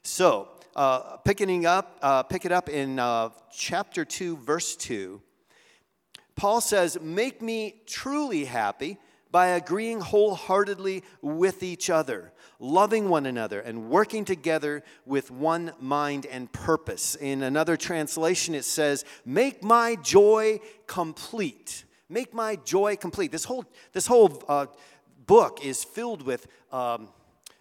So, 0.03 0.49
uh, 0.77 1.17
picking 1.19 1.67
up, 1.67 1.99
uh, 2.03 2.23
pick 2.25 2.45
it 2.45 2.53
up 2.53 2.69
in 2.69 2.99
uh, 2.99 3.31
chapter 3.53 4.05
2, 4.05 4.37
verse 4.39 4.77
2. 4.77 5.21
Paul 6.37 6.61
says, 6.61 6.99
Make 7.01 7.41
me 7.41 7.83
truly 7.87 8.45
happy 8.45 8.99
by 9.35 9.49
agreeing 9.49 9.99
wholeheartedly 9.99 11.03
with 11.21 11.65
each 11.65 11.91
other, 11.91 12.33
loving 12.61 13.09
one 13.09 13.27
another, 13.27 13.59
and 13.59 13.91
working 13.91 14.25
together 14.25 14.85
with 15.05 15.29
one 15.29 15.73
mind 15.81 16.25
and 16.25 16.53
purpose. 16.53 17.17
In 17.17 17.43
another 17.43 17.77
translation, 17.77 18.55
it 18.55 18.65
says, 18.65 19.05
Make 19.25 19.65
my 19.65 19.97
joy 19.97 20.61
complete. 20.87 21.85
Make 22.09 22.33
my 22.33 22.55
joy 22.65 22.95
complete. 22.95 23.33
This 23.33 23.43
whole, 23.43 23.65
this 23.93 24.07
whole 24.07 24.41
uh, 24.47 24.67
book 25.27 25.65
is 25.65 25.83
filled 25.83 26.23
with 26.23 26.47
um, 26.71 27.09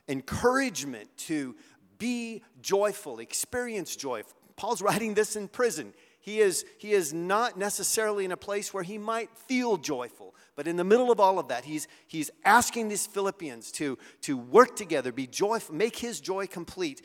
encouragement 0.08 1.10
to 1.18 1.56
be 1.98 2.44
joyful, 2.62 3.18
experience 3.18 3.96
joy. 3.96 4.22
Paul's 4.58 4.82
writing 4.84 5.16
this 5.16 5.36
in 5.36 5.48
prison. 5.48 5.96
He 6.24 6.40
is, 6.40 6.64
he 6.78 6.94
is 6.94 7.14
not 7.14 7.58
necessarily 7.58 8.24
in 8.24 8.32
a 8.32 8.38
place 8.38 8.74
where 8.74 8.82
he 8.82 8.98
might 8.98 9.30
feel 9.38 9.76
joyful, 9.76 10.34
but 10.56 10.70
in 10.70 10.78
the 10.78 10.86
middle 10.86 11.12
of 11.12 11.20
all 11.20 11.38
of 11.38 11.50
that, 11.50 11.66
he's, 11.66 11.86
he's 12.08 12.32
asking 12.46 12.88
these 12.88 13.06
Philippians 13.06 13.74
to, 13.74 13.98
to 14.22 14.38
work 14.38 14.78
together, 14.78 15.12
be 15.12 15.28
joyful, 15.28 15.76
make 15.76 15.98
his 15.98 16.22
joy 16.22 16.48
complete. 16.48 17.02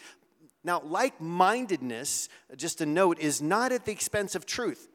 Now, 0.62 0.80
like 0.84 1.20
mindedness, 1.20 2.28
just 2.56 2.80
a 2.80 2.86
note, 2.86 3.18
is 3.18 3.42
not 3.42 3.72
at 3.72 3.84
the 3.84 3.90
expense 3.90 4.36
of 4.36 4.46
truth. 4.46 4.88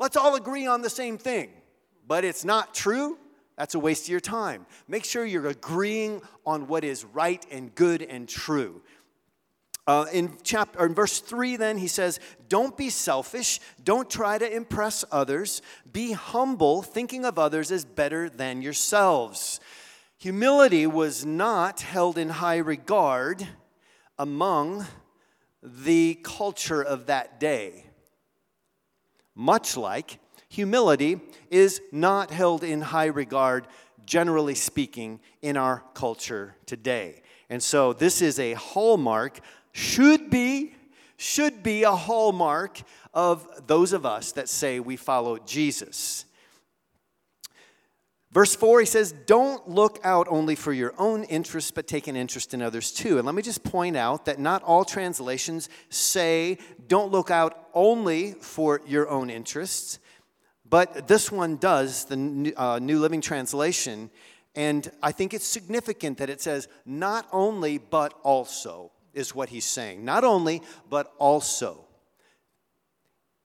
Let's 0.00 0.16
all 0.16 0.34
agree 0.34 0.66
on 0.66 0.82
the 0.82 0.90
same 0.90 1.16
thing, 1.16 1.50
but 2.04 2.24
it's 2.24 2.44
not 2.44 2.74
true. 2.74 3.18
That's 3.56 3.76
a 3.76 3.78
waste 3.78 4.06
of 4.06 4.08
your 4.08 4.18
time. 4.18 4.66
Make 4.88 5.04
sure 5.04 5.24
you're 5.24 5.46
agreeing 5.46 6.22
on 6.44 6.66
what 6.66 6.82
is 6.82 7.04
right 7.04 7.46
and 7.52 7.72
good 7.76 8.02
and 8.02 8.28
true. 8.28 8.82
Uh, 9.86 10.06
in 10.12 10.36
chapter 10.44 10.86
in 10.86 10.94
verse 10.94 11.18
3 11.18 11.56
then 11.56 11.76
he 11.76 11.88
says 11.88 12.20
don't 12.48 12.76
be 12.76 12.88
selfish. 12.88 13.60
Don't 13.82 14.08
try 14.08 14.38
to 14.38 14.56
impress 14.56 15.04
others. 15.10 15.60
Be 15.90 16.12
humble 16.12 16.82
thinking 16.82 17.24
of 17.24 17.38
others 17.38 17.72
as 17.72 17.84
better 17.84 18.28
than 18.28 18.62
yourselves. 18.62 19.58
Humility 20.18 20.86
was 20.86 21.26
not 21.26 21.80
held 21.80 22.16
in 22.16 22.28
high 22.28 22.58
regard 22.58 23.48
among 24.18 24.86
the 25.62 26.16
culture 26.22 26.82
of 26.82 27.06
that 27.06 27.40
day. 27.40 27.86
Much 29.34 29.76
like 29.76 30.18
humility 30.48 31.20
is 31.50 31.80
not 31.90 32.30
held 32.30 32.62
in 32.62 32.82
high 32.82 33.06
regard 33.06 33.66
generally 34.04 34.54
speaking 34.54 35.20
in 35.40 35.56
our 35.56 35.82
culture 35.94 36.54
today. 36.66 37.22
And 37.48 37.62
so 37.62 37.92
this 37.92 38.22
is 38.22 38.38
a 38.38 38.54
hallmark 38.54 39.40
should 39.72 40.30
be 40.30 40.74
should 41.16 41.62
be 41.62 41.84
a 41.84 41.92
hallmark 41.92 42.80
of 43.14 43.46
those 43.66 43.92
of 43.92 44.04
us 44.04 44.32
that 44.32 44.48
say 44.48 44.80
we 44.80 44.96
follow 44.96 45.38
Jesus. 45.38 46.24
Verse 48.32 48.56
4, 48.56 48.80
he 48.80 48.86
says, 48.86 49.12
Don't 49.26 49.68
look 49.68 50.00
out 50.02 50.26
only 50.30 50.54
for 50.54 50.72
your 50.72 50.94
own 50.98 51.22
interests, 51.24 51.70
but 51.70 51.86
take 51.86 52.06
an 52.08 52.16
interest 52.16 52.54
in 52.54 52.62
others 52.62 52.90
too. 52.90 53.18
And 53.18 53.26
let 53.26 53.34
me 53.34 53.42
just 53.42 53.62
point 53.62 53.96
out 53.96 54.24
that 54.24 54.38
not 54.38 54.62
all 54.62 54.84
translations 54.84 55.68
say, 55.90 56.58
Don't 56.88 57.12
look 57.12 57.30
out 57.30 57.68
only 57.74 58.32
for 58.32 58.80
your 58.86 59.08
own 59.08 59.28
interests, 59.28 59.98
but 60.68 61.06
this 61.06 61.30
one 61.30 61.56
does, 61.56 62.06
the 62.06 62.54
uh, 62.56 62.78
New 62.80 62.98
Living 62.98 63.20
Translation. 63.20 64.10
And 64.54 64.90
I 65.02 65.12
think 65.12 65.34
it's 65.34 65.46
significant 65.46 66.18
that 66.18 66.30
it 66.30 66.40
says, 66.40 66.68
Not 66.86 67.28
only, 67.32 67.76
but 67.76 68.14
also 68.22 68.90
is 69.14 69.34
what 69.34 69.48
he's 69.48 69.64
saying. 69.64 70.04
Not 70.04 70.24
only, 70.24 70.62
but 70.88 71.12
also. 71.18 71.84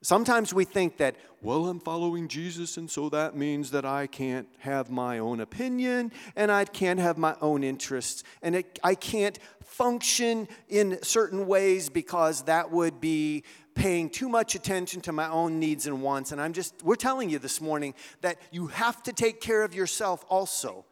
Sometimes 0.00 0.54
we 0.54 0.64
think 0.64 0.98
that, 0.98 1.16
well, 1.42 1.66
I'm 1.66 1.80
following 1.80 2.28
Jesus, 2.28 2.76
and 2.76 2.88
so 2.88 3.08
that 3.08 3.36
means 3.36 3.72
that 3.72 3.84
I 3.84 4.06
can't 4.06 4.46
have 4.58 4.90
my 4.90 5.18
own 5.18 5.40
opinion 5.40 6.12
and 6.36 6.52
I 6.52 6.64
can't 6.66 7.00
have 7.00 7.18
my 7.18 7.34
own 7.40 7.64
interests, 7.64 8.22
and 8.40 8.54
it, 8.54 8.78
I 8.84 8.94
can't 8.94 9.38
function 9.64 10.46
in 10.68 11.02
certain 11.02 11.48
ways 11.48 11.88
because 11.88 12.42
that 12.42 12.70
would 12.70 13.00
be 13.00 13.42
paying 13.74 14.08
too 14.08 14.28
much 14.28 14.54
attention 14.54 15.00
to 15.00 15.12
my 15.12 15.28
own 15.28 15.58
needs 15.58 15.86
and 15.86 16.00
wants. 16.02 16.32
And 16.32 16.40
I'm 16.40 16.52
just, 16.52 16.74
we're 16.82 16.96
telling 16.96 17.28
you 17.28 17.38
this 17.38 17.60
morning 17.60 17.94
that 18.20 18.38
you 18.50 18.68
have 18.68 19.02
to 19.04 19.12
take 19.12 19.40
care 19.40 19.62
of 19.62 19.74
yourself 19.74 20.24
also 20.28 20.84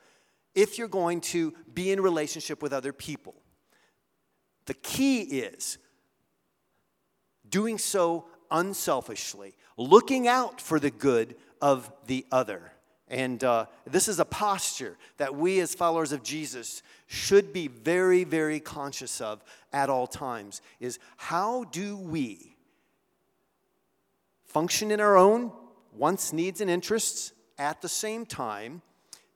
if 0.55 0.79
you're 0.79 0.89
going 0.89 1.21
to 1.21 1.53
be 1.73 1.91
in 1.91 2.01
relationship 2.01 2.63
with 2.63 2.73
other 2.73 2.93
people. 2.93 3.35
The 4.67 4.75
key 4.75 5.23
is 5.23 5.79
doing 7.49 7.79
so 7.79 8.27
unselfishly, 8.51 9.55
looking 9.77 10.29
out 10.29 10.61
for 10.61 10.79
the 10.79 10.91
good 10.91 11.37
of 11.61 11.91
the 12.07 12.27
other. 12.31 12.73
And 13.09 13.43
uh, 13.45 13.67
this 13.87 14.09
is 14.09 14.19
a 14.19 14.25
posture 14.25 14.97
that 15.19 15.35
we, 15.35 15.61
as 15.61 15.75
followers 15.75 16.11
of 16.11 16.25
Jesus, 16.25 16.83
should 17.07 17.53
be 17.53 17.69
very, 17.69 18.25
very 18.25 18.59
conscious 18.59 19.21
of 19.21 19.45
at 19.73 19.89
all 19.89 20.09
times. 20.09 20.61
Is 20.81 20.99
how 21.17 21.65
do 21.65 21.97
we 21.97 22.57
function 24.45 24.91
in 24.91 25.01
our 25.01 25.17
own 25.17 25.53
wants, 25.93 26.33
needs, 26.33 26.61
and 26.61 26.69
interests 26.69 27.33
at 27.59 27.81
the 27.81 27.89
same 27.89 28.27
time, 28.27 28.83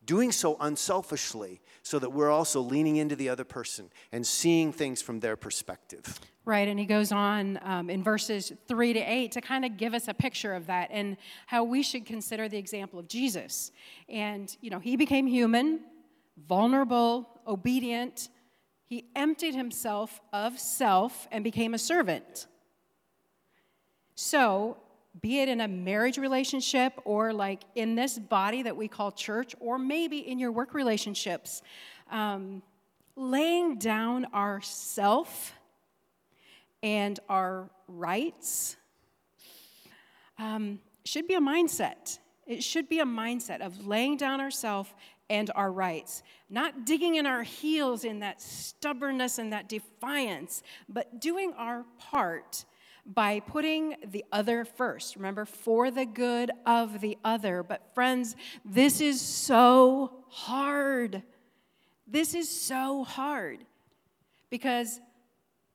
doing 0.05 0.33
so 0.33 0.57
unselfishly, 0.61 1.61
so 1.83 1.99
that 1.99 2.11
we're 2.11 2.31
also 2.31 2.61
leaning 2.61 2.97
into 2.97 3.17
the 3.17 3.29
other 3.29 3.45
person 3.45 3.91
and 4.13 4.27
seeing 4.27 4.73
things 4.73 5.03
from 5.03 5.21
their 5.21 5.37
perspective. 5.37 6.19
Right, 6.45 6.67
and 6.69 6.79
he 6.79 6.87
goes 6.87 7.13
on 7.13 7.59
um, 7.63 7.91
in 7.91 8.03
verses 8.03 8.53
three 8.67 8.93
to 8.93 9.01
eight 9.01 9.33
to 9.33 9.41
kind 9.41 9.65
of 9.65 9.77
give 9.77 9.95
us 9.95 10.09
a 10.09 10.15
picture 10.15 10.55
of 10.55 10.67
that 10.67 10.89
and 10.91 11.17
how 11.47 11.65
we 11.65 11.83
should 11.83 12.07
consider 12.07 12.49
the 12.49 12.59
example 12.59 12.99
of 12.99 13.09
Jesus. 13.09 13.71
And, 14.09 14.55
you 14.61 14.71
know, 14.71 14.79
he 14.79 14.97
became 14.97 15.27
human, 15.27 15.81
vulnerable, 16.49 17.29
obedient. 17.47 18.31
He 18.87 19.05
emptied 19.15 19.55
himself 19.55 20.21
of 20.33 20.59
self 20.59 21.29
and 21.31 21.45
became 21.45 21.75
a 21.75 21.79
servant. 21.79 22.47
So, 24.15 24.79
be 25.21 25.41
it 25.41 25.49
in 25.49 25.61
a 25.61 25.69
marriage 25.69 26.19
relationship 26.19 26.93
or 27.05 27.33
like 27.33 27.63
in 27.75 27.95
this 27.95 28.19
body 28.19 28.63
that 28.63 28.77
we 28.77 28.89
call 28.89 29.11
church, 29.11 29.55
or 29.61 29.79
maybe 29.79 30.19
in 30.19 30.39
your 30.39 30.53
work 30.53 30.75
relationships, 30.75 31.63
um, 32.11 32.63
laying 33.17 33.77
down 33.77 34.27
our 34.33 34.61
self 34.61 35.53
and 36.83 37.19
our 37.29 37.69
rights 37.89 38.77
um, 40.39 40.79
should 41.05 41.27
be 41.27 41.35
a 41.35 41.41
mindset. 41.41 42.19
It 42.47 42.63
should 42.63 42.89
be 42.89 43.01
a 43.01 43.05
mindset 43.05 43.61
of 43.61 43.87
laying 43.87 44.17
down 44.17 44.41
ourself 44.41 44.95
and 45.29 45.51
our 45.55 45.71
rights, 45.71 46.23
not 46.49 46.85
digging 46.85 47.17
in 47.17 47.27
our 47.27 47.43
heels 47.43 48.05
in 48.05 48.21
that 48.21 48.41
stubbornness 48.41 49.39
and 49.39 49.53
that 49.53 49.69
defiance, 49.69 50.63
but 50.89 51.21
doing 51.21 51.53
our 51.57 51.85
part 51.99 52.65
by 53.07 53.41
putting 53.41 53.97
the 54.07 54.25
other 54.33 54.65
first. 54.65 55.17
Remember, 55.17 55.45
for 55.45 55.91
the 55.91 56.07
good 56.07 56.51
of 56.67 57.01
the 57.01 57.19
other. 57.25 57.63
But, 57.63 57.95
friends, 57.95 58.37
this 58.65 59.01
is 59.01 59.21
so 59.21 60.25
hard. 60.29 61.23
This 62.07 62.35
is 62.35 62.49
so 62.49 63.05
hard 63.05 63.65
because 64.51 65.01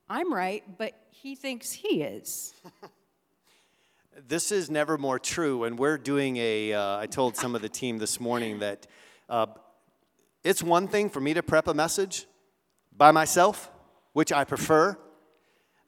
I'm 0.08 0.32
right, 0.32 0.62
but 0.78 0.92
he 1.10 1.34
thinks 1.34 1.72
he 1.72 2.02
is. 2.02 2.54
this 4.28 4.52
is 4.52 4.70
never 4.70 4.96
more 4.98 5.18
true. 5.18 5.64
And 5.64 5.78
we're 5.78 5.98
doing 5.98 6.36
a. 6.36 6.72
Uh, 6.72 6.98
I 6.98 7.06
told 7.06 7.36
some 7.36 7.54
of 7.54 7.62
the 7.62 7.68
team 7.68 7.98
this 7.98 8.20
morning 8.20 8.60
that 8.60 8.86
uh, 9.28 9.46
it's 10.44 10.62
one 10.62 10.88
thing 10.88 11.10
for 11.10 11.20
me 11.20 11.34
to 11.34 11.42
prep 11.42 11.66
a 11.66 11.74
message 11.74 12.26
by 12.96 13.10
myself, 13.10 13.70
which 14.12 14.32
I 14.32 14.44
prefer. 14.44 14.96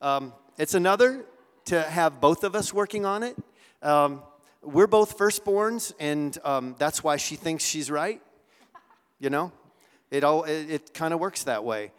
Um, 0.00 0.33
it's 0.58 0.74
another 0.74 1.24
to 1.66 1.80
have 1.80 2.20
both 2.20 2.42
of 2.42 2.56
us 2.56 2.74
working 2.74 3.06
on 3.06 3.22
it. 3.22 3.36
Um, 3.80 4.22
we're 4.60 4.88
both 4.88 5.16
firstborns, 5.16 5.92
and 6.00 6.36
um, 6.44 6.74
that's 6.78 7.04
why 7.04 7.16
she 7.16 7.36
thinks 7.36 7.64
she's 7.64 7.92
right. 7.92 8.20
You 9.20 9.30
know, 9.30 9.52
it 10.10 10.24
all 10.24 10.42
it, 10.42 10.68
it 10.68 10.94
kind 10.94 11.14
of 11.14 11.20
works 11.20 11.44
that 11.44 11.62
way. 11.62 11.92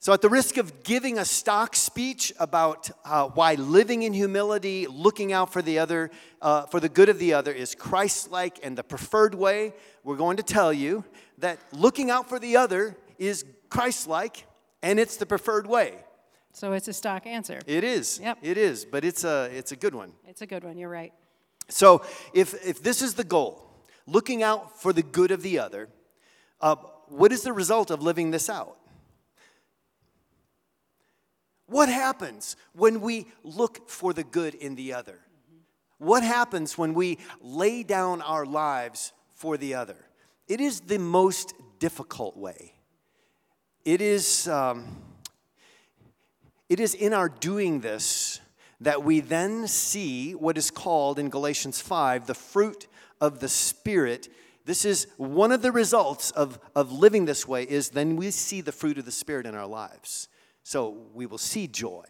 So, 0.00 0.12
at 0.12 0.20
the 0.20 0.28
risk 0.28 0.58
of 0.58 0.82
giving 0.82 1.18
a 1.18 1.24
stock 1.24 1.74
speech 1.74 2.32
about 2.38 2.90
uh, 3.06 3.28
why 3.28 3.54
living 3.54 4.02
in 4.02 4.12
humility, 4.12 4.86
looking 4.86 5.32
out 5.32 5.50
for 5.50 5.62
the 5.62 5.78
other, 5.78 6.10
uh, 6.42 6.66
for 6.66 6.78
the 6.78 6.90
good 6.90 7.08
of 7.08 7.18
the 7.18 7.32
other, 7.32 7.52
is 7.52 7.74
Christ-like 7.74 8.58
and 8.62 8.76
the 8.76 8.82
preferred 8.82 9.34
way, 9.34 9.72
we're 10.04 10.16
going 10.16 10.36
to 10.36 10.42
tell 10.42 10.72
you 10.72 11.04
that 11.38 11.58
looking 11.72 12.10
out 12.10 12.28
for 12.28 12.38
the 12.38 12.56
other 12.56 12.96
is 13.16 13.44
Christ-like 13.70 14.44
and 14.82 15.00
it's 15.00 15.16
the 15.16 15.26
preferred 15.26 15.66
way. 15.66 15.94
So 16.52 16.72
it's 16.72 16.88
a 16.88 16.92
stock 16.92 17.26
answer. 17.26 17.60
It 17.66 17.82
is. 17.82 18.20
Yep. 18.22 18.38
It 18.42 18.58
is, 18.58 18.84
but 18.84 19.04
it's 19.04 19.24
a 19.24 19.50
it's 19.52 19.72
a 19.72 19.76
good 19.76 19.94
one. 19.94 20.12
It's 20.28 20.42
a 20.42 20.46
good 20.46 20.64
one. 20.64 20.76
You're 20.78 20.90
right. 20.90 21.12
So 21.68 22.04
if 22.34 22.54
if 22.66 22.82
this 22.82 23.02
is 23.02 23.14
the 23.14 23.24
goal, 23.24 23.66
looking 24.06 24.42
out 24.42 24.80
for 24.80 24.92
the 24.92 25.02
good 25.02 25.30
of 25.30 25.42
the 25.42 25.58
other, 25.58 25.88
uh, 26.60 26.76
what 27.08 27.32
is 27.32 27.42
the 27.42 27.52
result 27.52 27.90
of 27.90 28.02
living 28.02 28.30
this 28.30 28.50
out? 28.50 28.76
What 31.66 31.88
happens 31.88 32.56
when 32.74 33.00
we 33.00 33.26
look 33.42 33.88
for 33.88 34.12
the 34.12 34.24
good 34.24 34.54
in 34.54 34.74
the 34.74 34.92
other? 34.92 35.18
What 35.96 36.22
happens 36.22 36.76
when 36.76 36.92
we 36.92 37.18
lay 37.40 37.82
down 37.82 38.20
our 38.20 38.44
lives 38.44 39.12
for 39.34 39.56
the 39.56 39.74
other? 39.74 39.96
It 40.48 40.60
is 40.60 40.80
the 40.80 40.98
most 40.98 41.54
difficult 41.78 42.36
way. 42.36 42.74
It 43.84 44.00
is, 44.00 44.48
um, 44.48 44.96
it 46.72 46.80
is 46.80 46.94
in 46.94 47.12
our 47.12 47.28
doing 47.28 47.80
this 47.80 48.40
that 48.80 49.04
we 49.04 49.20
then 49.20 49.68
see 49.68 50.32
what 50.32 50.56
is 50.56 50.70
called 50.70 51.18
in 51.18 51.28
Galatians 51.28 51.82
5 51.82 52.26
the 52.26 52.34
fruit 52.34 52.86
of 53.20 53.40
the 53.40 53.48
Spirit. 53.48 54.30
This 54.64 54.86
is 54.86 55.06
one 55.18 55.52
of 55.52 55.60
the 55.60 55.70
results 55.70 56.30
of, 56.30 56.58
of 56.74 56.90
living 56.90 57.26
this 57.26 57.46
way 57.46 57.64
is 57.64 57.90
then 57.90 58.16
we 58.16 58.30
see 58.30 58.62
the 58.62 58.72
fruit 58.72 58.96
of 58.96 59.04
the 59.04 59.12
Spirit 59.12 59.44
in 59.44 59.54
our 59.54 59.66
lives. 59.66 60.28
So 60.62 60.96
we 61.12 61.26
will 61.26 61.36
see 61.36 61.66
joy. 61.66 62.06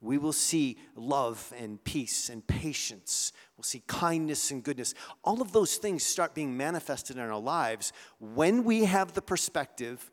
We 0.00 0.16
will 0.16 0.32
see 0.32 0.78
love 0.96 1.52
and 1.58 1.84
peace 1.84 2.30
and 2.30 2.46
patience. 2.46 3.34
We'll 3.58 3.64
see 3.64 3.82
kindness 3.86 4.50
and 4.50 4.62
goodness. 4.64 4.94
All 5.22 5.42
of 5.42 5.52
those 5.52 5.76
things 5.76 6.02
start 6.02 6.34
being 6.34 6.56
manifested 6.56 7.16
in 7.16 7.22
our 7.22 7.38
lives 7.38 7.92
when 8.20 8.64
we 8.64 8.86
have 8.86 9.12
the 9.12 9.20
perspective 9.20 10.10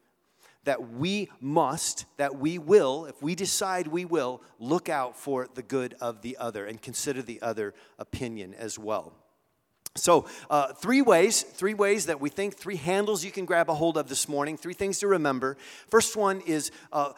that 0.66 0.92
we 0.92 1.30
must, 1.40 2.06
that 2.18 2.36
we 2.36 2.58
will, 2.58 3.06
if 3.06 3.22
we 3.22 3.34
decide 3.34 3.88
we 3.88 4.06
will, 4.06 4.42
look 4.60 4.90
out 4.90 5.18
for 5.18 5.48
the 5.54 5.64
good 5.64 5.96
of 6.02 6.22
the 6.22 6.38
other 6.38 6.66
and 6.66 6.82
consider 6.82 7.22
the 7.22 7.42
other 7.42 7.74
opinion 7.98 8.54
as 8.54 8.78
well. 8.78 9.14
So, 9.98 10.26
uh, 10.50 10.74
three 10.74 11.02
ways, 11.02 11.42
three 11.42 11.74
ways 11.74 12.08
that 12.08 12.20
we 12.20 12.30
think, 12.30 12.58
three 12.58 12.76
handles 12.76 13.24
you 13.24 13.32
can 13.32 13.46
grab 13.46 13.70
a 13.70 13.74
hold 13.74 13.98
of 13.98 14.10
this 14.10 14.28
morning, 14.28 14.58
three 14.58 14.74
things 14.74 15.00
to 15.00 15.08
remember. 15.08 15.56
First 15.88 16.18
one 16.18 16.42
is 16.42 16.72
uh, 16.92 17.14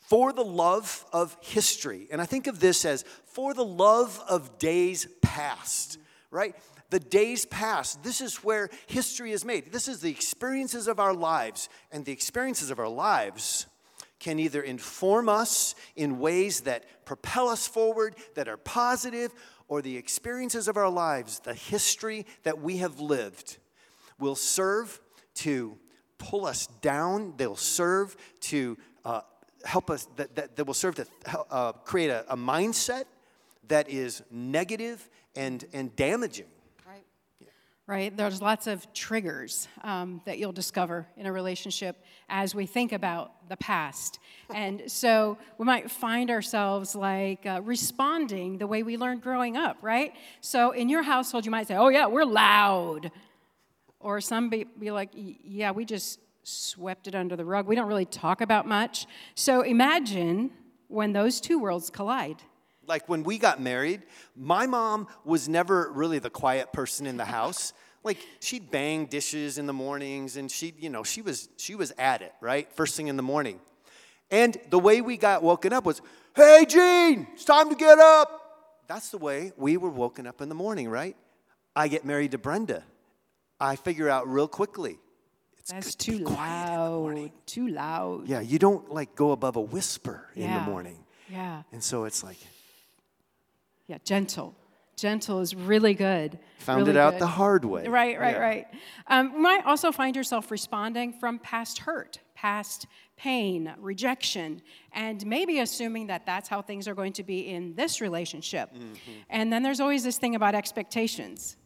for 0.00 0.32
the 0.32 0.44
love 0.44 1.04
of 1.12 1.36
history. 1.42 2.08
And 2.10 2.22
I 2.22 2.26
think 2.26 2.46
of 2.46 2.60
this 2.60 2.86
as 2.86 3.04
for 3.26 3.52
the 3.52 3.64
love 3.64 4.22
of 4.28 4.58
days 4.58 5.06
past, 5.20 5.98
right? 6.30 6.54
The 6.94 7.00
days 7.00 7.44
past, 7.44 8.04
this 8.04 8.20
is 8.20 8.44
where 8.44 8.70
history 8.86 9.32
is 9.32 9.44
made. 9.44 9.72
This 9.72 9.88
is 9.88 10.00
the 10.00 10.12
experiences 10.12 10.86
of 10.86 11.00
our 11.00 11.12
lives. 11.12 11.68
And 11.90 12.04
the 12.04 12.12
experiences 12.12 12.70
of 12.70 12.78
our 12.78 12.88
lives 12.88 13.66
can 14.20 14.38
either 14.38 14.62
inform 14.62 15.28
us 15.28 15.74
in 15.96 16.20
ways 16.20 16.60
that 16.60 17.04
propel 17.04 17.48
us 17.48 17.66
forward, 17.66 18.14
that 18.36 18.46
are 18.46 18.56
positive, 18.56 19.32
or 19.66 19.82
the 19.82 19.96
experiences 19.96 20.68
of 20.68 20.76
our 20.76 20.88
lives, 20.88 21.40
the 21.40 21.52
history 21.52 22.26
that 22.44 22.60
we 22.60 22.76
have 22.76 23.00
lived, 23.00 23.58
will 24.20 24.36
serve 24.36 25.00
to 25.34 25.76
pull 26.18 26.46
us 26.46 26.68
down. 26.80 27.34
They'll 27.36 27.56
serve 27.56 28.16
to 28.42 28.78
uh, 29.04 29.22
help 29.64 29.90
us, 29.90 30.06
that, 30.14 30.36
that, 30.36 30.54
that 30.54 30.64
will 30.64 30.74
serve 30.74 30.94
to 30.94 31.06
uh, 31.50 31.72
create 31.72 32.10
a, 32.10 32.24
a 32.32 32.36
mindset 32.36 33.06
that 33.66 33.88
is 33.88 34.22
negative 34.30 35.10
and, 35.34 35.64
and 35.72 35.96
damaging. 35.96 36.46
Right. 37.86 38.16
There's 38.16 38.40
lots 38.40 38.66
of 38.66 38.90
triggers 38.94 39.68
um, 39.82 40.22
that 40.24 40.38
you'll 40.38 40.52
discover 40.52 41.06
in 41.18 41.26
a 41.26 41.32
relationship 41.32 42.02
as 42.30 42.54
we 42.54 42.64
think 42.64 42.92
about 42.92 43.46
the 43.50 43.58
past. 43.58 44.18
and 44.54 44.84
so 44.86 45.36
we 45.58 45.66
might 45.66 45.90
find 45.90 46.30
ourselves 46.30 46.94
like 46.94 47.44
uh, 47.44 47.60
responding 47.62 48.56
the 48.56 48.66
way 48.66 48.82
we 48.82 48.96
learned 48.96 49.20
growing 49.20 49.58
up, 49.58 49.76
right? 49.82 50.14
So 50.40 50.70
in 50.70 50.88
your 50.88 51.02
household, 51.02 51.44
you 51.44 51.50
might 51.50 51.68
say, 51.68 51.76
oh, 51.76 51.88
yeah, 51.88 52.06
we're 52.06 52.24
loud. 52.24 53.10
Or 54.00 54.18
some 54.18 54.48
be, 54.48 54.64
be 54.64 54.90
like, 54.90 55.10
yeah, 55.14 55.70
we 55.70 55.84
just 55.84 56.20
swept 56.42 57.06
it 57.06 57.14
under 57.14 57.36
the 57.36 57.44
rug. 57.44 57.66
We 57.66 57.74
don't 57.74 57.88
really 57.88 58.06
talk 58.06 58.40
about 58.40 58.66
much. 58.66 59.06
So 59.34 59.60
imagine 59.60 60.52
when 60.88 61.12
those 61.12 61.38
two 61.38 61.58
worlds 61.58 61.90
collide. 61.90 62.42
Like 62.86 63.08
when 63.08 63.22
we 63.22 63.38
got 63.38 63.60
married, 63.60 64.02
my 64.36 64.66
mom 64.66 65.08
was 65.24 65.48
never 65.48 65.90
really 65.92 66.18
the 66.18 66.30
quiet 66.30 66.72
person 66.72 67.06
in 67.06 67.16
the 67.16 67.24
house. 67.24 67.72
like 68.02 68.18
she'd 68.40 68.70
bang 68.70 69.06
dishes 69.06 69.56
in 69.56 69.66
the 69.66 69.72
mornings 69.72 70.36
and 70.36 70.50
she, 70.50 70.74
you 70.78 70.90
know, 70.90 71.02
she 71.02 71.22
was 71.22 71.48
she 71.56 71.74
was 71.74 71.92
at 71.98 72.22
it, 72.22 72.32
right? 72.40 72.70
First 72.72 72.96
thing 72.96 73.08
in 73.08 73.16
the 73.16 73.22
morning. 73.22 73.60
And 74.30 74.56
the 74.70 74.78
way 74.78 75.00
we 75.00 75.16
got 75.16 75.42
woken 75.42 75.72
up 75.72 75.84
was, 75.84 76.00
"Hey 76.34 76.66
Gene, 76.66 77.26
it's 77.32 77.44
time 77.44 77.70
to 77.70 77.76
get 77.76 77.98
up." 77.98 78.40
That's 78.86 79.10
the 79.10 79.18
way 79.18 79.52
we 79.56 79.76
were 79.76 79.90
woken 79.90 80.26
up 80.26 80.42
in 80.42 80.48
the 80.48 80.54
morning, 80.54 80.88
right? 80.88 81.16
I 81.74 81.88
get 81.88 82.04
married 82.04 82.32
to 82.32 82.38
Brenda. 82.38 82.82
I 83.58 83.76
figure 83.76 84.08
out 84.08 84.28
real 84.28 84.48
quickly 84.48 84.98
it's 85.64 85.72
That's 85.72 85.94
too 85.94 86.18
to 86.18 86.24
loud. 86.24 87.30
Too 87.46 87.68
loud. 87.68 88.28
Yeah, 88.28 88.40
you 88.40 88.58
don't 88.58 88.92
like 88.92 89.14
go 89.14 89.32
above 89.32 89.56
a 89.56 89.62
whisper 89.62 90.28
yeah. 90.34 90.44
in 90.44 90.52
the 90.52 90.70
morning. 90.70 90.98
Yeah. 91.30 91.62
And 91.72 91.82
so 91.82 92.04
it's 92.04 92.22
like. 92.22 92.36
Yeah, 93.86 93.98
gentle. 94.04 94.54
Gentle 94.96 95.40
is 95.40 95.54
really 95.54 95.94
good. 95.94 96.38
Found 96.58 96.80
really 96.80 96.92
it 96.92 96.96
out 96.96 97.14
good. 97.14 97.22
the 97.22 97.26
hard 97.26 97.64
way. 97.64 97.86
Right, 97.86 98.18
right, 98.18 98.36
yeah. 98.36 98.40
right. 98.40 98.66
Um, 99.08 99.32
you 99.32 99.40
might 99.40 99.64
also 99.66 99.92
find 99.92 100.14
yourself 100.14 100.50
responding 100.50 101.12
from 101.12 101.38
past 101.38 101.80
hurt, 101.80 102.20
past 102.34 102.86
pain, 103.16 103.74
rejection, 103.78 104.62
and 104.92 105.24
maybe 105.26 105.60
assuming 105.60 106.08
that 106.08 106.26
that's 106.26 106.48
how 106.48 106.62
things 106.62 106.88
are 106.88 106.94
going 106.94 107.12
to 107.14 107.22
be 107.22 107.48
in 107.48 107.74
this 107.74 108.00
relationship. 108.00 108.72
Mm-hmm. 108.72 109.12
And 109.30 109.52
then 109.52 109.62
there's 109.62 109.80
always 109.80 110.04
this 110.04 110.18
thing 110.18 110.34
about 110.34 110.54
expectations. 110.54 111.56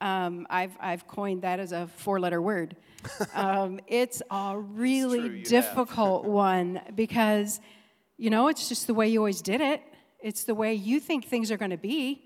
Um, 0.00 0.46
I've, 0.50 0.76
I've 0.80 1.06
coined 1.06 1.42
that 1.42 1.60
as 1.60 1.72
a 1.72 1.86
four 1.96 2.20
letter 2.20 2.40
word. 2.40 2.76
Um, 3.34 3.80
it's 3.86 4.22
a 4.30 4.58
really 4.58 5.40
it's 5.40 5.50
difficult 5.50 6.24
one 6.24 6.80
because, 6.94 7.60
you 8.16 8.30
know, 8.30 8.48
it's 8.48 8.66
just 8.70 8.86
the 8.86 8.94
way 8.94 9.08
you 9.08 9.18
always 9.18 9.42
did 9.42 9.60
it, 9.60 9.82
it's 10.24 10.44
the 10.44 10.54
way 10.54 10.72
you 10.72 10.98
think 11.00 11.26
things 11.26 11.52
are 11.52 11.58
going 11.58 11.70
to 11.70 11.76
be. 11.76 12.24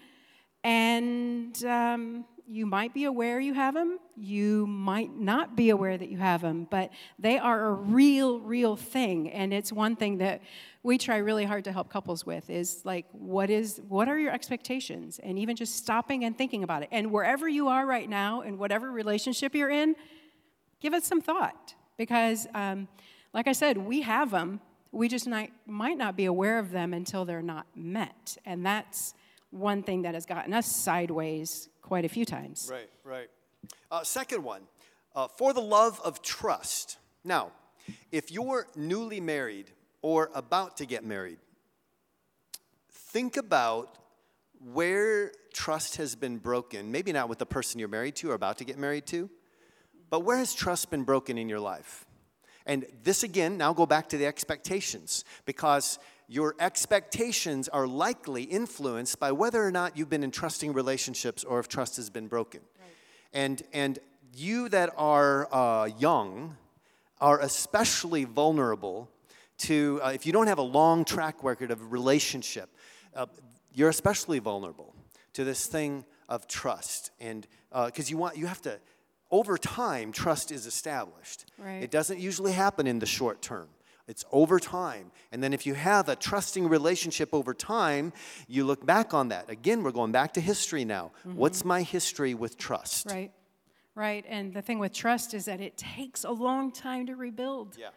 And 0.62 1.62
um, 1.64 2.24
you 2.46 2.64
might 2.64 2.94
be 2.94 3.04
aware 3.04 3.40
you 3.40 3.54
have 3.54 3.74
them, 3.74 3.98
you 4.16 4.66
might 4.68 5.14
not 5.14 5.56
be 5.56 5.70
aware 5.70 5.98
that 5.98 6.08
you 6.08 6.18
have 6.18 6.40
them, 6.40 6.68
but 6.70 6.90
they 7.18 7.38
are 7.38 7.66
a 7.66 7.72
real, 7.72 8.38
real 8.38 8.76
thing. 8.76 9.30
And 9.30 9.52
it's 9.52 9.72
one 9.72 9.96
thing 9.96 10.18
that 10.18 10.42
we 10.84 10.96
try 10.96 11.16
really 11.16 11.44
hard 11.44 11.64
to 11.64 11.72
help 11.72 11.90
couples 11.90 12.24
with 12.24 12.48
is 12.48 12.82
like, 12.84 13.06
what 13.10 13.50
is, 13.50 13.80
what 13.88 14.08
are 14.08 14.18
your 14.18 14.32
expectations? 14.32 15.18
And 15.20 15.36
even 15.36 15.56
just 15.56 15.76
stopping 15.76 16.24
and 16.24 16.38
thinking 16.38 16.62
about 16.62 16.84
it. 16.84 16.88
And 16.92 17.10
wherever 17.10 17.48
you 17.48 17.66
are 17.66 17.84
right 17.84 18.08
now, 18.08 18.42
in 18.42 18.58
whatever 18.58 18.90
relationship 18.92 19.56
you're 19.56 19.70
in, 19.70 19.96
give 20.80 20.94
it 20.94 21.02
some 21.02 21.20
thought. 21.20 21.74
Because, 21.96 22.46
um, 22.54 22.86
like 23.34 23.48
I 23.48 23.52
said, 23.52 23.76
we 23.76 24.02
have 24.02 24.30
them. 24.30 24.60
We 24.92 25.08
just 25.08 25.26
not, 25.26 25.48
might 25.66 25.98
not 25.98 26.16
be 26.16 26.24
aware 26.24 26.58
of 26.58 26.70
them 26.70 26.94
until 26.94 27.24
they're 27.24 27.42
not 27.42 27.66
met. 27.74 28.36
And 28.44 28.64
that's 28.64 29.14
one 29.50 29.82
thing 29.82 30.02
that 30.02 30.14
has 30.14 30.26
gotten 30.26 30.52
us 30.54 30.66
sideways 30.66 31.68
quite 31.82 32.04
a 32.04 32.08
few 32.08 32.24
times. 32.24 32.68
Right, 32.70 32.90
right. 33.04 33.28
Uh, 33.90 34.04
second 34.04 34.42
one, 34.44 34.62
uh, 35.14 35.28
for 35.28 35.52
the 35.52 35.60
love 35.60 36.00
of 36.04 36.22
trust. 36.22 36.98
Now, 37.24 37.52
if 38.12 38.30
you're 38.30 38.66
newly 38.76 39.20
married 39.20 39.70
or 40.02 40.30
about 40.34 40.76
to 40.78 40.86
get 40.86 41.04
married, 41.04 41.38
think 42.90 43.36
about 43.36 43.98
where 44.72 45.32
trust 45.52 45.96
has 45.96 46.14
been 46.14 46.38
broken. 46.38 46.92
Maybe 46.92 47.12
not 47.12 47.28
with 47.28 47.38
the 47.38 47.46
person 47.46 47.78
you're 47.78 47.88
married 47.88 48.16
to 48.16 48.30
or 48.30 48.34
about 48.34 48.58
to 48.58 48.64
get 48.64 48.78
married 48.78 49.06
to, 49.06 49.30
but 50.10 50.20
where 50.20 50.38
has 50.38 50.54
trust 50.54 50.90
been 50.90 51.04
broken 51.04 51.38
in 51.38 51.48
your 51.48 51.60
life? 51.60 52.06
And 52.68 52.86
this 53.02 53.22
again, 53.22 53.56
now 53.56 53.72
go 53.72 53.86
back 53.86 54.10
to 54.10 54.18
the 54.18 54.26
expectations 54.26 55.24
because 55.46 55.98
your 56.28 56.54
expectations 56.60 57.66
are 57.68 57.86
likely 57.86 58.42
influenced 58.42 59.18
by 59.18 59.32
whether 59.32 59.64
or 59.64 59.72
not 59.72 59.96
you've 59.96 60.10
been 60.10 60.22
in 60.22 60.30
trusting 60.30 60.74
relationships 60.74 61.42
or 61.42 61.58
if 61.58 61.68
trust 61.68 61.96
has 61.96 62.10
been 62.10 62.28
broken. 62.28 62.60
Right. 62.78 62.90
And, 63.32 63.62
and 63.72 63.98
you 64.34 64.68
that 64.68 64.92
are 64.98 65.48
uh, 65.52 65.86
young 65.98 66.58
are 67.20 67.40
especially 67.40 68.24
vulnerable 68.24 69.08
to, 69.58 70.00
uh, 70.04 70.10
if 70.10 70.26
you 70.26 70.32
don't 70.32 70.46
have 70.46 70.58
a 70.58 70.62
long 70.62 71.06
track 71.06 71.42
record 71.42 71.70
of 71.70 71.90
relationship, 71.90 72.68
uh, 73.16 73.26
you're 73.72 73.88
especially 73.88 74.38
vulnerable 74.38 74.94
to 75.32 75.42
this 75.42 75.66
thing 75.66 76.04
of 76.28 76.46
trust. 76.46 77.12
And 77.18 77.46
because 77.70 78.08
uh, 78.08 78.10
you 78.10 78.18
want, 78.18 78.36
you 78.36 78.46
have 78.46 78.60
to, 78.62 78.78
over 79.30 79.58
time, 79.58 80.12
trust 80.12 80.50
is 80.50 80.66
established. 80.66 81.44
Right. 81.58 81.82
It 81.82 81.90
doesn't 81.90 82.18
usually 82.18 82.52
happen 82.52 82.86
in 82.86 82.98
the 82.98 83.06
short 83.06 83.42
term. 83.42 83.68
It's 84.06 84.24
over 84.32 84.58
time. 84.58 85.10
And 85.32 85.42
then 85.42 85.52
if 85.52 85.66
you 85.66 85.74
have 85.74 86.08
a 86.08 86.16
trusting 86.16 86.66
relationship 86.66 87.34
over 87.34 87.52
time, 87.52 88.14
you 88.46 88.64
look 88.64 88.86
back 88.86 89.12
on 89.12 89.28
that. 89.28 89.50
Again, 89.50 89.82
we're 89.82 89.90
going 89.90 90.12
back 90.12 90.32
to 90.34 90.40
history 90.40 90.84
now. 90.84 91.12
Mm-hmm. 91.26 91.36
What's 91.36 91.62
my 91.64 91.82
history 91.82 92.32
with 92.34 92.56
trust? 92.56 93.06
Right. 93.10 93.32
Right. 93.94 94.24
And 94.28 94.54
the 94.54 94.62
thing 94.62 94.78
with 94.78 94.94
trust 94.94 95.34
is 95.34 95.44
that 95.44 95.60
it 95.60 95.76
takes 95.76 96.24
a 96.24 96.30
long 96.30 96.72
time 96.72 97.06
to 97.06 97.16
rebuild. 97.16 97.76
Yeah. 97.78 97.88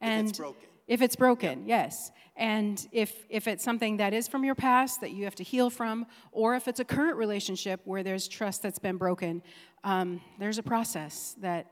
And 0.00 0.28
it's 0.28 0.36
broken. 0.36 0.68
If 0.86 1.00
it's 1.00 1.16
broken, 1.16 1.66
yes. 1.66 2.10
And 2.36 2.86
if, 2.92 3.24
if 3.28 3.46
it's 3.46 3.64
something 3.64 3.96
that 3.98 4.12
is 4.12 4.28
from 4.28 4.44
your 4.44 4.54
past 4.54 5.00
that 5.00 5.12
you 5.12 5.24
have 5.24 5.34
to 5.36 5.44
heal 5.44 5.70
from, 5.70 6.06
or 6.32 6.54
if 6.56 6.68
it's 6.68 6.80
a 6.80 6.84
current 6.84 7.16
relationship 7.16 7.80
where 7.84 8.02
there's 8.02 8.28
trust 8.28 8.62
that's 8.62 8.78
been 8.78 8.96
broken, 8.96 9.42
um, 9.82 10.20
there's 10.38 10.58
a 10.58 10.62
process 10.62 11.34
that 11.40 11.70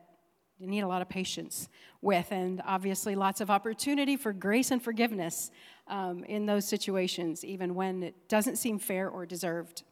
you 0.59 0.67
need 0.69 0.81
a 0.81 0.87
lot 0.87 1.03
of 1.03 1.09
patience 1.09 1.69
with, 2.01 2.31
and 2.31 2.63
obviously 2.65 3.15
lots 3.17 3.41
of 3.41 3.51
opportunity 3.51 4.17
for 4.17 4.33
grace 4.33 4.71
and 4.71 4.83
forgiveness 4.83 5.51
um, 5.89 6.23
in 6.25 6.47
those 6.47 6.67
situations, 6.67 7.45
even 7.45 7.75
when 7.75 8.03
it 8.05 8.29
doesn't 8.29 8.57
seem 8.57 8.79
fair 8.79 9.09
or 9.09 9.27
deserved. 9.27 9.83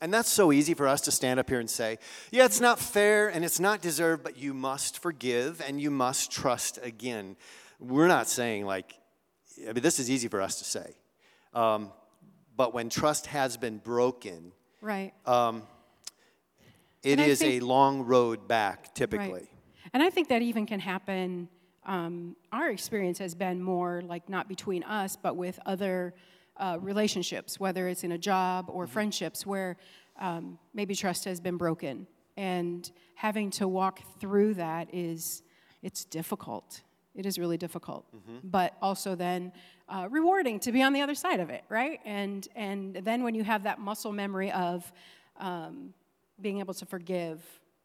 And 0.00 0.12
that's 0.12 0.30
so 0.30 0.52
easy 0.52 0.74
for 0.74 0.88
us 0.88 1.00
to 1.02 1.10
stand 1.10 1.40
up 1.40 1.48
here 1.48 1.60
and 1.60 1.70
say, 1.70 1.98
yeah, 2.30 2.44
it's 2.44 2.60
not 2.60 2.78
fair 2.78 3.28
and 3.28 3.44
it's 3.44 3.60
not 3.60 3.80
deserved, 3.80 4.22
but 4.22 4.36
you 4.36 4.52
must 4.52 4.98
forgive 4.98 5.62
and 5.66 5.80
you 5.80 5.90
must 5.90 6.30
trust 6.30 6.78
again. 6.82 7.36
We're 7.78 8.08
not 8.08 8.28
saying, 8.28 8.64
like, 8.64 8.94
I 9.62 9.72
mean, 9.72 9.82
this 9.82 9.98
is 9.98 10.10
easy 10.10 10.28
for 10.28 10.40
us 10.40 10.58
to 10.58 10.64
say. 10.64 10.96
Um, 11.54 11.92
but 12.56 12.74
when 12.74 12.88
trust 12.88 13.26
has 13.26 13.56
been 13.56 13.78
broken, 13.78 14.52
right. 14.80 15.12
Um, 15.26 15.62
it 17.02 17.20
is 17.20 17.38
think, 17.38 17.62
a 17.62 17.64
long 17.64 18.02
road 18.02 18.48
back, 18.48 18.94
typically. 18.94 19.32
Right. 19.32 19.48
And 19.92 20.02
I 20.02 20.10
think 20.10 20.28
that 20.28 20.42
even 20.42 20.66
can 20.66 20.80
happen. 20.80 21.48
Um, 21.84 22.36
our 22.52 22.70
experience 22.70 23.18
has 23.18 23.34
been 23.34 23.62
more 23.62 24.02
like 24.02 24.28
not 24.28 24.48
between 24.48 24.82
us, 24.82 25.16
but 25.16 25.36
with 25.36 25.58
other 25.66 26.14
uh, 26.56 26.78
relationships, 26.80 27.60
whether 27.60 27.86
it's 27.88 28.02
in 28.02 28.12
a 28.12 28.18
job 28.18 28.66
or 28.68 28.84
mm-hmm. 28.84 28.92
friendships, 28.92 29.46
where 29.46 29.76
um, 30.18 30.58
maybe 30.74 30.94
trust 30.94 31.24
has 31.26 31.40
been 31.40 31.56
broken. 31.56 32.06
And 32.36 32.90
having 33.14 33.50
to 33.52 33.68
walk 33.68 34.00
through 34.18 34.54
that 34.54 34.92
is, 34.92 35.42
it's 35.82 36.04
difficult. 36.04 36.82
It 37.16 37.26
is 37.26 37.38
really 37.38 37.56
difficult, 37.56 38.04
mm-hmm. 38.14 38.46
but 38.48 38.76
also 38.82 39.14
then 39.14 39.52
uh, 39.88 40.06
rewarding 40.10 40.60
to 40.60 40.72
be 40.72 40.82
on 40.82 40.92
the 40.92 41.00
other 41.00 41.14
side 41.14 41.40
of 41.40 41.50
it, 41.50 41.64
right? 41.68 42.00
And 42.04 42.46
and 42.54 42.94
then 42.94 43.22
when 43.22 43.34
you 43.34 43.44
have 43.44 43.62
that 43.64 43.78
muscle 43.80 44.12
memory 44.12 44.52
of 44.52 44.92
um, 45.38 45.94
being 46.40 46.60
able 46.60 46.74
to 46.74 46.86
forgive, 46.86 47.42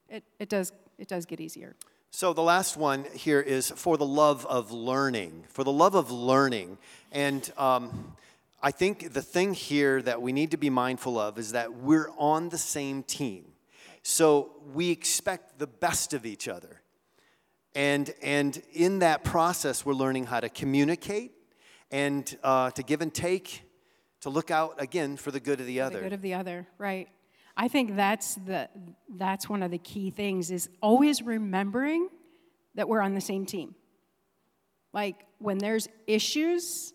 it, 0.10 0.24
it 0.40 0.50
does 0.50 0.74
it 0.98 1.08
does 1.08 1.26
get 1.26 1.40
easier. 1.40 1.76
So 2.12 2.34
the 2.34 2.44
last 2.44 2.76
one 2.76 3.06
here 3.14 3.40
is 3.40 3.72
for 3.72 3.98
the 3.98 4.06
love 4.06 4.46
of 4.48 4.72
learning, 4.72 5.46
for 5.48 5.64
the 5.64 5.72
love 5.72 5.96
of 5.96 6.12
learning, 6.12 6.78
and. 7.12 7.52
Um, 7.58 8.16
I 8.64 8.70
think 8.70 9.14
the 9.14 9.24
thing 9.24 9.56
here 9.56 10.04
that 10.04 10.22
we 10.22 10.32
need 10.32 10.52
to 10.52 10.58
be 10.58 10.70
mindful 10.70 11.18
of 11.18 11.40
is 11.40 11.54
that 11.54 11.74
we're 11.74 12.12
on 12.18 12.50
the 12.50 12.60
same 12.60 13.02
team. 13.02 13.46
So 14.04 14.52
we 14.74 14.92
expect 14.92 15.58
the 15.58 15.68
best 15.68 16.14
of 16.14 16.26
each 16.26 16.48
other. 16.48 16.81
And, 17.74 18.14
and 18.22 18.62
in 18.74 19.00
that 19.00 19.24
process, 19.24 19.86
we're 19.86 19.94
learning 19.94 20.26
how 20.26 20.40
to 20.40 20.50
communicate 20.50 21.32
and 21.90 22.38
uh, 22.44 22.72
to 22.72 22.84
give 22.84 23.02
and 23.02 23.14
take, 23.14 23.64
to 24.22 24.30
look 24.30 24.52
out 24.52 24.76
again 24.82 25.18
for 25.18 25.32
the 25.32 25.40
good 25.40 25.60
of 25.62 25.66
the 25.66 25.80
for 25.80 25.84
other. 25.86 25.98
The 25.98 26.04
good 26.04 26.14
of 26.14 26.22
the 26.22 26.34
other, 26.34 26.68
right. 26.78 27.08
I 27.56 27.68
think 27.68 27.96
that's, 27.96 28.36
the, 28.36 28.70
that's 29.16 29.48
one 29.48 29.64
of 29.64 29.72
the 29.72 29.78
key 29.78 30.10
things 30.10 30.52
is 30.52 30.70
always 30.82 31.22
remembering 31.22 32.10
that 32.76 32.88
we're 32.88 33.02
on 33.02 33.14
the 33.14 33.22
same 33.22 33.46
team. 33.46 33.76
Like 34.94 35.26
when 35.40 35.58
there's 35.58 35.88
issues 36.08 36.94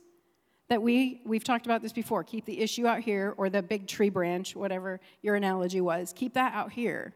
that 0.68 0.82
we, 0.82 1.22
we've 1.24 1.44
talked 1.44 1.66
about 1.66 1.82
this 1.82 1.92
before, 1.92 2.24
keep 2.24 2.44
the 2.44 2.60
issue 2.60 2.86
out 2.86 3.00
here 3.00 3.34
or 3.36 3.48
the 3.48 3.62
big 3.62 3.86
tree 3.86 4.10
branch, 4.10 4.56
whatever 4.56 5.00
your 5.22 5.36
analogy 5.36 5.80
was, 5.80 6.12
keep 6.14 6.34
that 6.34 6.52
out 6.54 6.72
here 6.72 7.14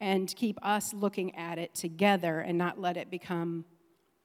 and 0.00 0.34
keep 0.34 0.58
us 0.62 0.92
looking 0.92 1.34
at 1.36 1.58
it 1.58 1.74
together 1.74 2.40
and 2.40 2.58
not 2.58 2.80
let 2.80 2.96
it 2.96 3.10
become 3.10 3.64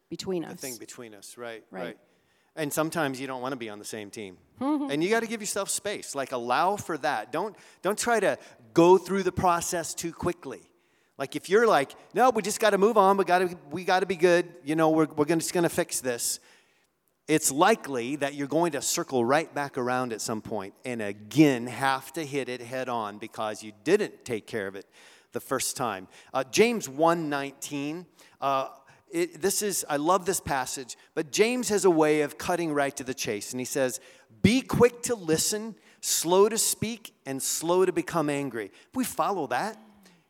between 0.09 0.43
us. 0.43 0.53
The 0.53 0.57
thing 0.57 0.77
between 0.77 1.13
us, 1.13 1.37
right, 1.37 1.63
right. 1.71 1.83
right. 1.83 1.97
And 2.55 2.71
sometimes 2.71 3.19
you 3.19 3.27
don't 3.27 3.41
want 3.41 3.53
to 3.53 3.57
be 3.57 3.69
on 3.69 3.79
the 3.79 3.85
same 3.85 4.09
team. 4.09 4.37
Mm-hmm. 4.59 4.91
and 4.91 5.03
you 5.03 5.09
got 5.09 5.21
to 5.21 5.27
give 5.27 5.41
yourself 5.41 5.69
space. 5.69 6.13
Like 6.13 6.33
allow 6.33 6.75
for 6.75 6.95
that. 6.99 7.31
Don't 7.31 7.55
don't 7.81 7.97
try 7.97 8.19
to 8.19 8.37
go 8.73 8.97
through 8.97 9.23
the 9.23 9.31
process 9.31 9.95
too 9.95 10.13
quickly. 10.13 10.61
Like 11.17 11.35
if 11.35 11.49
you're 11.49 11.65
like, 11.65 11.93
no, 12.13 12.29
we 12.29 12.43
just 12.43 12.59
got 12.59 12.71
to 12.71 12.77
move 12.77 12.97
on. 12.97 13.17
We 13.17 13.25
got 13.25 13.39
to 13.39 13.57
we 13.71 13.83
got 13.83 14.01
to 14.01 14.05
be 14.05 14.15
good. 14.15 14.53
You 14.63 14.75
know, 14.75 14.91
we're 14.91 15.05
we're 15.05 15.25
gonna, 15.25 15.41
just 15.41 15.53
going 15.53 15.63
to 15.63 15.69
fix 15.69 15.99
this. 15.99 16.39
It's 17.27 17.51
likely 17.51 18.17
that 18.17 18.35
you're 18.35 18.47
going 18.47 18.73
to 18.73 18.81
circle 18.81 19.23
right 19.23 19.51
back 19.53 19.77
around 19.77 20.13
at 20.13 20.21
some 20.21 20.41
point 20.41 20.73
and 20.83 21.01
again 21.01 21.65
have 21.65 22.11
to 22.13 22.25
hit 22.25 22.49
it 22.49 22.61
head 22.61 22.89
on 22.89 23.17
because 23.17 23.63
you 23.63 23.71
didn't 23.83 24.25
take 24.25 24.45
care 24.45 24.67
of 24.67 24.75
it 24.75 24.85
the 25.31 25.39
first 25.39 25.77
time. 25.77 26.07
Uh, 26.33 26.43
James 26.51 26.87
1:19. 26.87 28.05
Uh, 28.39 28.69
this 29.11 29.61
is 29.61 29.85
I 29.89 29.97
love 29.97 30.25
this 30.25 30.39
passage, 30.39 30.97
but 31.15 31.31
James 31.31 31.69
has 31.69 31.85
a 31.85 31.89
way 31.89 32.21
of 32.21 32.37
cutting 32.37 32.73
right 32.73 32.95
to 32.95 33.03
the 33.03 33.13
chase, 33.13 33.51
and 33.51 33.59
he 33.59 33.65
says, 33.65 33.99
"Be 34.41 34.61
quick 34.61 35.01
to 35.03 35.15
listen, 35.15 35.75
slow 35.99 36.47
to 36.47 36.57
speak, 36.57 37.13
and 37.25 37.41
slow 37.41 37.85
to 37.85 37.91
become 37.91 38.29
angry." 38.29 38.71
If 38.89 38.95
we 38.95 39.03
follow 39.03 39.47
that, 39.47 39.77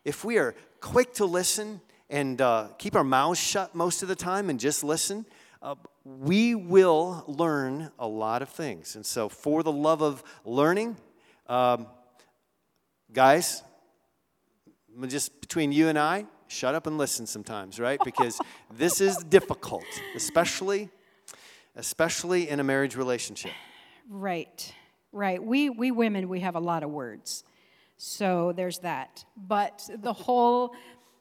if 0.04 0.24
we 0.24 0.38
are 0.38 0.56
quick 0.80 1.14
to 1.16 1.26
listen 1.26 1.80
and 2.10 2.42
uh, 2.42 2.70
keep 2.78 2.96
our 2.96 3.04
mouths 3.04 3.40
shut 3.40 3.76
most 3.76 4.02
of 4.02 4.10
the 4.10 4.16
time 4.16 4.50
and 4.50 4.60
just 4.60 4.84
listen, 4.84 5.26
uh, 5.62 5.76
we 6.04 6.56
will 6.56 7.24
learn 7.28 7.92
a 8.00 8.08
lot 8.08 8.42
of 8.42 8.50
things. 8.50 8.96
And 8.96 9.06
so, 9.06 9.30
for 9.30 9.62
the 9.62 9.72
love 9.72 10.02
of 10.02 10.24
learning, 10.44 10.98
um, 11.48 11.86
guys, 13.14 13.62
just 15.08 15.40
between 15.42 15.72
you 15.72 15.88
and 15.88 15.98
I, 15.98 16.26
shut 16.48 16.76
up 16.76 16.88
and 16.88 16.98
listen 16.98 17.26
sometimes, 17.26 17.80
right? 17.80 18.00
Because 18.04 18.40
this 18.74 19.02
is 19.02 19.18
difficult, 19.18 19.86
especially 20.16 20.90
especially 21.76 22.50
in 22.50 22.60
a 22.60 22.64
marriage 22.64 22.96
relationship. 22.96 23.52
Right. 24.10 24.74
Right. 25.12 25.44
We 25.44 25.70
we 25.70 25.92
women 25.92 26.30
we 26.30 26.42
have 26.42 26.56
a 26.56 26.60
lot 26.60 26.84
of 26.84 26.90
words. 26.90 27.44
So 27.98 28.54
there's 28.56 28.80
that. 28.80 29.26
But 29.38 29.88
the 29.98 30.14
whole 30.14 30.76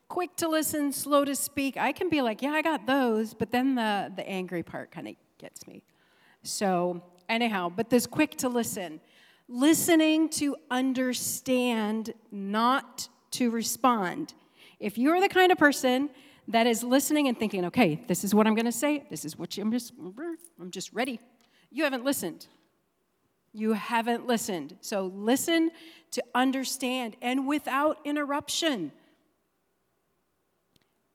quick 0.09 0.35
to 0.37 0.49
listen, 0.49 0.93
slow 0.93 1.25
to 1.25 1.35
speak, 1.35 1.77
I 1.77 1.93
can 1.93 2.09
be 2.09 2.23
like, 2.23 2.43
yeah, 2.43 2.51
I 2.51 2.63
got 2.63 2.87
those, 2.87 3.35
but 3.35 3.51
then 3.51 3.75
the 3.75 4.13
the 4.15 4.29
angry 4.29 4.63
part 4.63 4.91
kind 4.91 5.09
of 5.09 5.15
gets 5.39 5.67
me. 5.67 5.83
So, 6.43 7.03
anyhow, 7.29 7.69
but 7.69 7.91
this 7.91 8.07
quick 8.07 8.37
to 8.39 8.49
listen, 8.49 9.01
listening 9.49 10.29
to 10.31 10.57
understand, 10.71 12.15
not 12.31 13.09
to 13.33 13.51
respond. 13.51 14.35
If 14.79 14.99
you're 14.99 15.21
the 15.21 15.29
kind 15.29 15.53
of 15.53 15.59
person 15.59 16.11
that 16.49 16.67
is 16.67 16.83
listening 16.83 17.29
and 17.29 17.39
thinking, 17.39 17.67
okay, 17.67 18.03
this 18.09 18.25
is 18.25 18.35
what 18.35 18.47
I'm 18.47 18.55
going 18.55 18.67
to 18.67 18.73
say, 18.73 19.05
this 19.11 19.25
is 19.25 19.39
what 19.39 19.57
you, 19.57 19.63
I'm 19.63 19.71
just, 19.71 19.93
I'm 20.61 20.71
just 20.71 20.93
ready, 20.93 21.21
you 21.71 21.85
haven't 21.85 22.05
listened. 22.05 22.47
You 23.53 23.73
haven't 23.73 24.27
listened. 24.27 24.77
So 24.81 25.13
listen 25.15 25.71
to 26.13 26.23
understand 26.35 27.17
and 27.21 27.47
without 27.47 27.99
interruption 28.05 28.93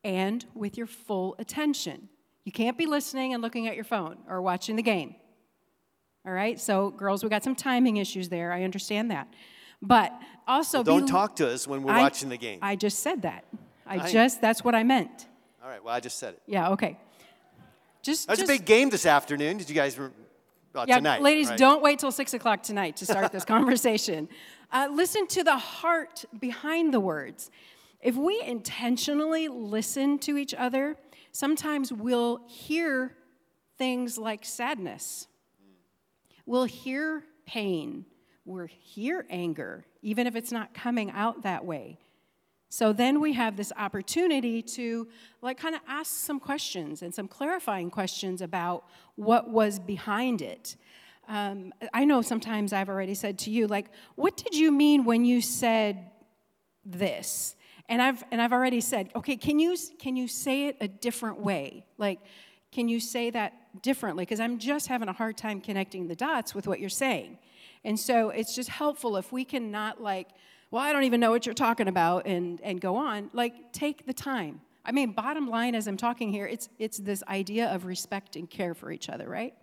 and 0.03 0.45
with 0.53 0.77
your 0.77 0.87
full 0.87 1.35
attention. 1.39 2.09
You 2.43 2.51
can't 2.51 2.77
be 2.77 2.85
listening 2.85 3.33
and 3.33 3.41
looking 3.41 3.67
at 3.67 3.75
your 3.75 3.83
phone 3.83 4.17
or 4.29 4.41
watching 4.41 4.75
the 4.75 4.83
game. 4.83 5.15
All 6.25 6.31
right? 6.31 6.59
So, 6.59 6.91
girls, 6.91 7.23
we 7.23 7.29
got 7.29 7.43
some 7.43 7.55
timing 7.55 7.97
issues 7.97 8.29
there. 8.29 8.51
I 8.51 8.63
understand 8.63 9.11
that. 9.11 9.27
But 9.81 10.13
also, 10.47 10.79
well, 10.79 10.83
don't 10.83 11.05
be, 11.05 11.11
talk 11.11 11.35
to 11.37 11.49
us 11.49 11.67
when 11.67 11.83
we're 11.83 11.93
I, 11.93 12.01
watching 12.01 12.29
the 12.29 12.37
game. 12.37 12.59
I 12.61 12.75
just 12.75 12.99
said 12.99 13.23
that. 13.23 13.45
I, 13.85 13.99
I 13.99 14.11
just, 14.11 14.41
that's 14.41 14.63
what 14.63 14.75
I 14.75 14.83
meant. 14.83 15.27
All 15.63 15.69
right, 15.69 15.83
well, 15.83 15.93
I 15.93 15.99
just 15.99 16.19
said 16.19 16.35
it. 16.35 16.41
Yeah, 16.45 16.69
okay. 16.71 16.97
Just, 18.03 18.27
That's 18.27 18.39
just, 18.39 18.51
a 18.51 18.53
big 18.53 18.65
game 18.65 18.91
this 18.91 19.07
afternoon. 19.07 19.57
Did 19.57 19.67
you 19.67 19.73
guys, 19.73 19.97
well, 19.97 20.11
yeah, 20.87 20.97
tonight, 20.97 21.23
ladies, 21.23 21.49
right? 21.49 21.57
don't 21.57 21.81
wait 21.81 21.97
till 21.97 22.11
6 22.11 22.33
o'clock 22.35 22.61
tonight 22.61 22.97
to 22.97 23.05
start 23.05 23.31
this 23.31 23.45
conversation. 23.55 24.29
Uh, 24.71 24.89
listen 24.91 25.25
to 25.27 25.43
the 25.43 25.57
heart 25.57 26.23
behind 26.39 26.93
the 26.93 26.99
words. 26.99 27.49
If 28.01 28.15
we 28.15 28.39
intentionally 28.45 29.47
listen 29.47 30.19
to 30.19 30.37
each 30.37 30.53
other, 30.53 30.97
sometimes 31.31 31.91
we'll 31.91 32.41
hear 32.47 33.15
things 33.79 34.19
like 34.19 34.45
sadness. 34.45 35.27
We'll 36.45 36.65
hear 36.65 37.23
pain 37.47 38.05
we're 38.45 38.67
hear 38.67 39.25
anger, 39.29 39.85
even 40.01 40.27
if 40.27 40.35
it's 40.35 40.51
not 40.51 40.73
coming 40.73 41.11
out 41.11 41.43
that 41.43 41.65
way. 41.65 41.97
So 42.69 42.93
then 42.93 43.19
we 43.21 43.33
have 43.33 43.57
this 43.57 43.71
opportunity 43.77 44.61
to 44.61 45.07
like 45.41 45.57
kind 45.57 45.75
of 45.75 45.81
ask 45.87 46.11
some 46.11 46.39
questions 46.39 47.01
and 47.01 47.13
some 47.13 47.27
clarifying 47.27 47.89
questions 47.89 48.41
about 48.41 48.85
what 49.15 49.49
was 49.49 49.79
behind 49.79 50.41
it. 50.41 50.75
Um, 51.27 51.73
I 51.93 52.05
know 52.05 52.21
sometimes 52.21 52.73
I've 52.73 52.89
already 52.89 53.15
said 53.15 53.39
to 53.39 53.49
you, 53.49 53.67
like, 53.67 53.87
what 54.15 54.37
did 54.37 54.55
you 54.55 54.71
mean 54.71 55.05
when 55.05 55.25
you 55.25 55.41
said 55.41 56.11
this? 56.85 57.55
And 57.87 58.01
I've 58.01 58.23
and 58.31 58.41
I've 58.41 58.53
already 58.53 58.81
said, 58.81 59.09
okay, 59.15 59.37
can 59.37 59.57
you 59.59 59.77
can 59.99 60.15
you 60.15 60.27
say 60.27 60.67
it 60.67 60.77
a 60.81 60.87
different 60.87 61.39
way? 61.39 61.85
Like, 61.97 62.19
can 62.71 62.89
you 62.89 62.99
say 62.99 63.29
that 63.29 63.81
differently? 63.81 64.23
Because 64.23 64.39
I'm 64.39 64.57
just 64.57 64.87
having 64.87 65.07
a 65.07 65.13
hard 65.13 65.37
time 65.37 65.61
connecting 65.61 66.07
the 66.07 66.15
dots 66.15 66.53
with 66.53 66.67
what 66.67 66.79
you're 66.79 66.89
saying. 66.89 67.37
And 67.85 67.99
so 67.99 68.29
it's 68.31 68.55
just 68.55 68.67
helpful 68.67 69.15
if 69.15 69.31
we 69.31 69.45
can 69.45 69.71
not 69.71 70.01
like, 70.01 70.27
well, 70.71 70.81
I 70.81 70.91
don't 70.91 71.03
even 71.03 71.19
know 71.19 71.29
what 71.29 71.45
you're 71.45 71.53
talking 71.53 71.87
about 71.87 72.25
and, 72.25 72.59
and 72.61 72.81
go 72.81 72.95
on. 72.95 73.29
Like, 73.31 73.71
take 73.71 74.07
the 74.07 74.13
time. 74.13 74.59
I 74.83 74.91
mean, 74.91 75.11
bottom 75.11 75.47
line, 75.47 75.75
as 75.75 75.87
I'm 75.87 75.95
talking 75.95 76.31
here, 76.31 76.47
it's, 76.47 76.67
it's 76.79 76.97
this 76.97 77.23
idea 77.27 77.67
of 77.67 77.85
respect 77.85 78.35
and 78.35 78.49
care 78.49 78.73
for 78.73 78.91
each 78.91 79.07
other, 79.07 79.29
right? 79.29 79.53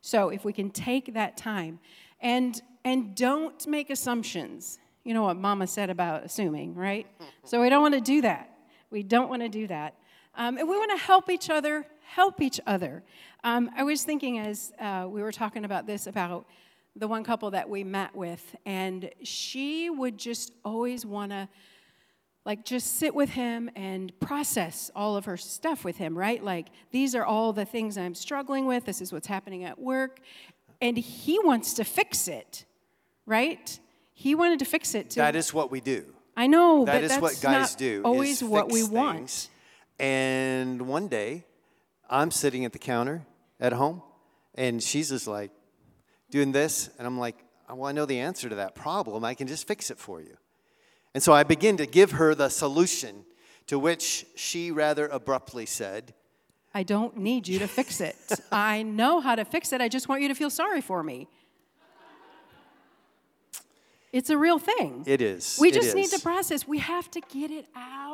So 0.00 0.30
if 0.30 0.42
we 0.42 0.54
can 0.54 0.70
take 0.70 1.12
that 1.12 1.36
time 1.36 1.80
and, 2.20 2.60
and 2.82 3.14
don't 3.14 3.66
make 3.66 3.90
assumptions. 3.90 4.78
You 5.04 5.12
know 5.12 5.24
what 5.24 5.36
Mama 5.36 5.66
said 5.66 5.90
about 5.90 6.24
assuming, 6.24 6.74
right? 6.74 7.06
so 7.44 7.60
we 7.60 7.68
don't 7.68 7.82
want 7.82 7.94
to 7.94 8.00
do 8.00 8.22
that. 8.22 8.50
We 8.90 9.02
don't 9.02 9.28
want 9.28 9.42
to 9.42 9.50
do 9.50 9.66
that. 9.66 9.94
Um, 10.34 10.56
and 10.56 10.66
we 10.66 10.78
want 10.78 10.90
to 10.92 11.04
help 11.04 11.28
each 11.28 11.50
other, 11.50 11.86
help 12.02 12.40
each 12.40 12.58
other. 12.66 13.02
Um, 13.44 13.70
I 13.76 13.82
was 13.82 14.02
thinking 14.02 14.38
as 14.38 14.72
uh, 14.80 15.06
we 15.10 15.22
were 15.22 15.32
talking 15.32 15.66
about 15.66 15.86
this 15.86 16.06
about 16.06 16.46
the 16.96 17.08
one 17.08 17.24
couple 17.24 17.50
that 17.52 17.68
we 17.68 17.84
met 17.84 18.14
with, 18.14 18.56
and 18.66 19.10
she 19.22 19.90
would 19.90 20.18
just 20.18 20.52
always 20.64 21.06
want 21.06 21.32
to 21.32 21.48
like 22.44 22.64
just 22.64 22.96
sit 22.98 23.14
with 23.14 23.30
him 23.30 23.70
and 23.76 24.18
process 24.18 24.90
all 24.96 25.16
of 25.16 25.26
her 25.26 25.36
stuff 25.36 25.84
with 25.84 25.98
him, 25.98 26.16
right? 26.16 26.42
Like 26.42 26.68
these 26.90 27.14
are 27.14 27.24
all 27.24 27.52
the 27.52 27.64
things 27.64 27.98
I'm 27.98 28.14
struggling 28.14 28.66
with. 28.66 28.86
This 28.86 29.00
is 29.00 29.12
what's 29.12 29.26
happening 29.26 29.64
at 29.64 29.78
work. 29.78 30.20
And 30.80 30.96
he 30.96 31.38
wants 31.38 31.74
to 31.74 31.84
fix 31.84 32.28
it, 32.28 32.64
right? 33.26 33.78
He 34.14 34.34
wanted 34.34 34.58
to 34.60 34.64
fix 34.64 34.94
it. 34.94 35.10
To, 35.10 35.20
that 35.20 35.36
is 35.36 35.52
what 35.52 35.70
we 35.70 35.80
do. 35.80 36.06
I 36.36 36.46
know, 36.46 36.86
That 36.86 37.04
is 37.04 37.18
what 37.18 37.38
guys 37.42 37.74
do. 37.74 38.00
always 38.04 38.42
what 38.42 38.72
we 38.72 38.82
want. 38.82 39.50
And 39.98 40.82
one 40.88 41.08
day, 41.08 41.44
I'm 42.08 42.30
sitting 42.30 42.64
at 42.64 42.72
the 42.72 42.78
counter 42.78 43.26
at 43.60 43.74
home, 43.74 44.02
and 44.54 44.82
she's 44.82 45.10
just 45.10 45.26
like 45.26 45.50
doing 46.30 46.52
this, 46.52 46.90
and 46.98 47.06
I'm 47.06 47.18
like, 47.18 47.36
uh, 47.70 47.74
well, 47.74 47.88
I 47.88 47.92
know 47.92 48.06
the 48.06 48.18
answer 48.18 48.48
to 48.48 48.54
that 48.56 48.74
problem. 48.74 49.24
I 49.24 49.34
can 49.34 49.46
just 49.46 49.66
fix 49.66 49.90
it 49.90 49.98
for 49.98 50.20
you. 50.20 50.36
And 51.14 51.22
so 51.22 51.32
I 51.32 51.42
begin 51.42 51.76
to 51.78 51.86
give 51.86 52.12
her 52.12 52.34
the 52.34 52.48
solution, 52.48 53.24
to 53.66 53.78
which 53.78 54.26
she 54.36 54.70
rather 54.70 55.06
abruptly 55.08 55.66
said, 55.66 56.14
I 56.72 56.84
don't 56.84 57.16
need 57.16 57.48
you 57.48 57.58
to 57.58 57.66
fix 57.66 58.00
it. 58.00 58.16
I 58.52 58.82
know 58.84 59.20
how 59.20 59.34
to 59.34 59.44
fix 59.44 59.72
it. 59.72 59.80
I 59.80 59.88
just 59.88 60.08
want 60.08 60.22
you 60.22 60.28
to 60.28 60.34
feel 60.36 60.50
sorry 60.50 60.80
for 60.80 61.02
me. 61.02 61.28
It's 64.12 64.30
a 64.30 64.36
real 64.36 64.58
thing. 64.58 65.04
It 65.06 65.20
is. 65.20 65.56
We 65.60 65.68
It 65.68 65.74
just 65.74 65.94
need 65.94 66.06
is. 66.06 66.10
to 66.12 66.20
process. 66.20 66.66
We 66.66 66.78
have 66.78 67.10
to 67.12 67.20
get 67.20 67.50
it 67.50 67.66
out. 67.76 68.09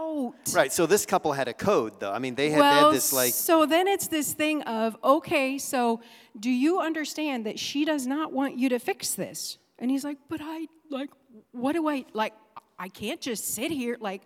Right, 0.55 0.73
so 0.73 0.87
this 0.87 1.05
couple 1.07 1.33
had 1.33 1.49
a 1.49 1.55
code, 1.55 2.01
though. 2.01 2.13
I 2.13 2.19
mean, 2.19 2.35
they 2.35 2.51
had, 2.51 2.61
they 2.61 2.65
had 2.65 2.93
this 2.93 3.13
like, 3.13 3.33
so 3.35 3.67
then 3.67 3.87
it's 3.87 4.09
this 4.09 4.33
thing 4.33 4.63
of, 4.63 4.97
okay, 5.03 5.59
so 5.59 6.01
do 6.39 6.51
you 6.51 6.81
understand 6.81 7.47
that 7.47 7.59
she 7.59 7.85
does 7.85 8.07
not 8.07 8.33
want 8.33 8.59
you 8.59 8.69
to 8.71 8.79
fix 8.79 9.15
this? 9.15 9.59
And 9.79 9.91
he's 9.91 10.05
like, 10.05 10.19
but 10.29 10.41
I, 10.43 10.67
like, 10.91 11.11
what 11.53 11.73
do 11.73 11.89
I, 11.89 12.05
like, 12.13 12.35
I 12.79 12.89
can't 12.89 13.21
just 13.21 13.55
sit 13.55 13.71
here. 13.71 13.97
Like, 14.01 14.23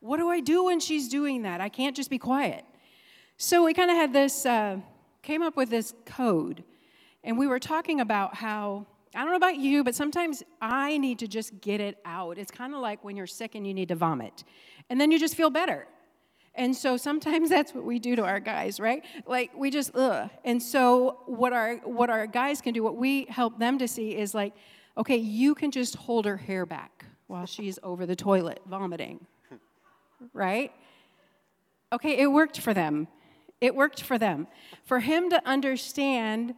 what 0.00 0.18
do 0.18 0.28
I 0.28 0.40
do 0.40 0.64
when 0.64 0.80
she's 0.80 1.08
doing 1.08 1.42
that? 1.42 1.60
I 1.60 1.68
can't 1.68 1.96
just 1.96 2.10
be 2.10 2.18
quiet. 2.18 2.64
So 3.36 3.64
we 3.64 3.74
kind 3.74 3.90
of 3.90 3.96
had 3.96 4.12
this, 4.12 4.46
uh, 4.46 4.78
came 5.22 5.42
up 5.42 5.56
with 5.56 5.70
this 5.70 5.94
code. 6.04 6.64
And 7.24 7.38
we 7.38 7.46
were 7.46 7.60
talking 7.60 8.00
about 8.00 8.34
how, 8.34 8.86
I 9.14 9.20
don't 9.20 9.30
know 9.30 9.36
about 9.36 9.58
you, 9.58 9.84
but 9.84 9.94
sometimes 9.94 10.42
I 10.60 10.96
need 10.98 11.18
to 11.18 11.28
just 11.28 11.60
get 11.60 11.80
it 11.80 11.98
out. 12.04 12.38
It's 12.38 12.50
kind 12.50 12.74
of 12.74 12.80
like 12.80 13.04
when 13.04 13.16
you're 13.16 13.26
sick 13.26 13.54
and 13.54 13.66
you 13.66 13.74
need 13.74 13.88
to 13.88 13.94
vomit. 13.94 14.44
And 14.88 15.00
then 15.00 15.10
you 15.10 15.18
just 15.18 15.34
feel 15.34 15.50
better. 15.50 15.86
And 16.54 16.74
so 16.74 16.96
sometimes 16.96 17.50
that's 17.56 17.74
what 17.74 17.84
we 17.84 17.98
do 17.98 18.16
to 18.16 18.24
our 18.24 18.40
guys, 18.40 18.80
right? 18.80 19.04
Like 19.26 19.50
we 19.54 19.70
just 19.70 19.94
ugh. 19.94 20.30
And 20.44 20.62
so 20.62 21.20
what 21.26 21.52
our 21.52 21.76
what 21.76 22.10
our 22.10 22.26
guys 22.26 22.60
can 22.60 22.72
do, 22.72 22.82
what 22.82 22.96
we 22.96 23.26
help 23.28 23.58
them 23.58 23.78
to 23.78 23.88
see 23.88 24.16
is 24.16 24.34
like, 24.34 24.54
okay, 24.96 25.16
you 25.16 25.54
can 25.54 25.70
just 25.70 25.96
hold 25.96 26.24
her 26.24 26.36
hair 26.36 26.66
back 26.66 27.04
while 27.26 27.46
she's 27.46 27.78
over 27.82 28.06
the 28.06 28.16
toilet 28.16 28.60
vomiting. 28.66 29.26
Right? 30.32 30.72
Okay, 31.92 32.18
it 32.18 32.26
worked 32.26 32.60
for 32.60 32.72
them. 32.72 33.08
It 33.60 33.74
worked 33.74 34.02
for 34.02 34.18
them. 34.18 34.46
For 34.84 35.00
him 35.00 35.30
to 35.30 35.42
understand 35.46 36.54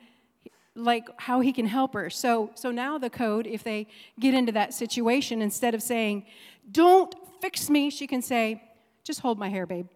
like 0.75 1.09
how 1.21 1.41
he 1.41 1.53
can 1.53 1.67
help 1.67 1.95
her. 1.95 2.11
So 2.11 2.51
so 2.55 2.71
now 2.71 2.99
the 2.99 3.11
code 3.11 3.47
if 3.47 3.63
they 3.63 3.87
get 4.19 4.35
into 4.35 4.53
that 4.53 4.75
situation 4.75 5.43
instead 5.43 5.75
of 5.75 5.83
saying, 5.83 6.27
"Don't 6.71 7.15
fix 7.41 7.71
me," 7.71 7.91
she 7.91 8.07
can 8.07 8.23
say, 8.23 8.63
"Just 9.05 9.21
hold 9.21 9.39
my 9.39 9.49
hair, 9.49 9.67
babe. 9.67 9.87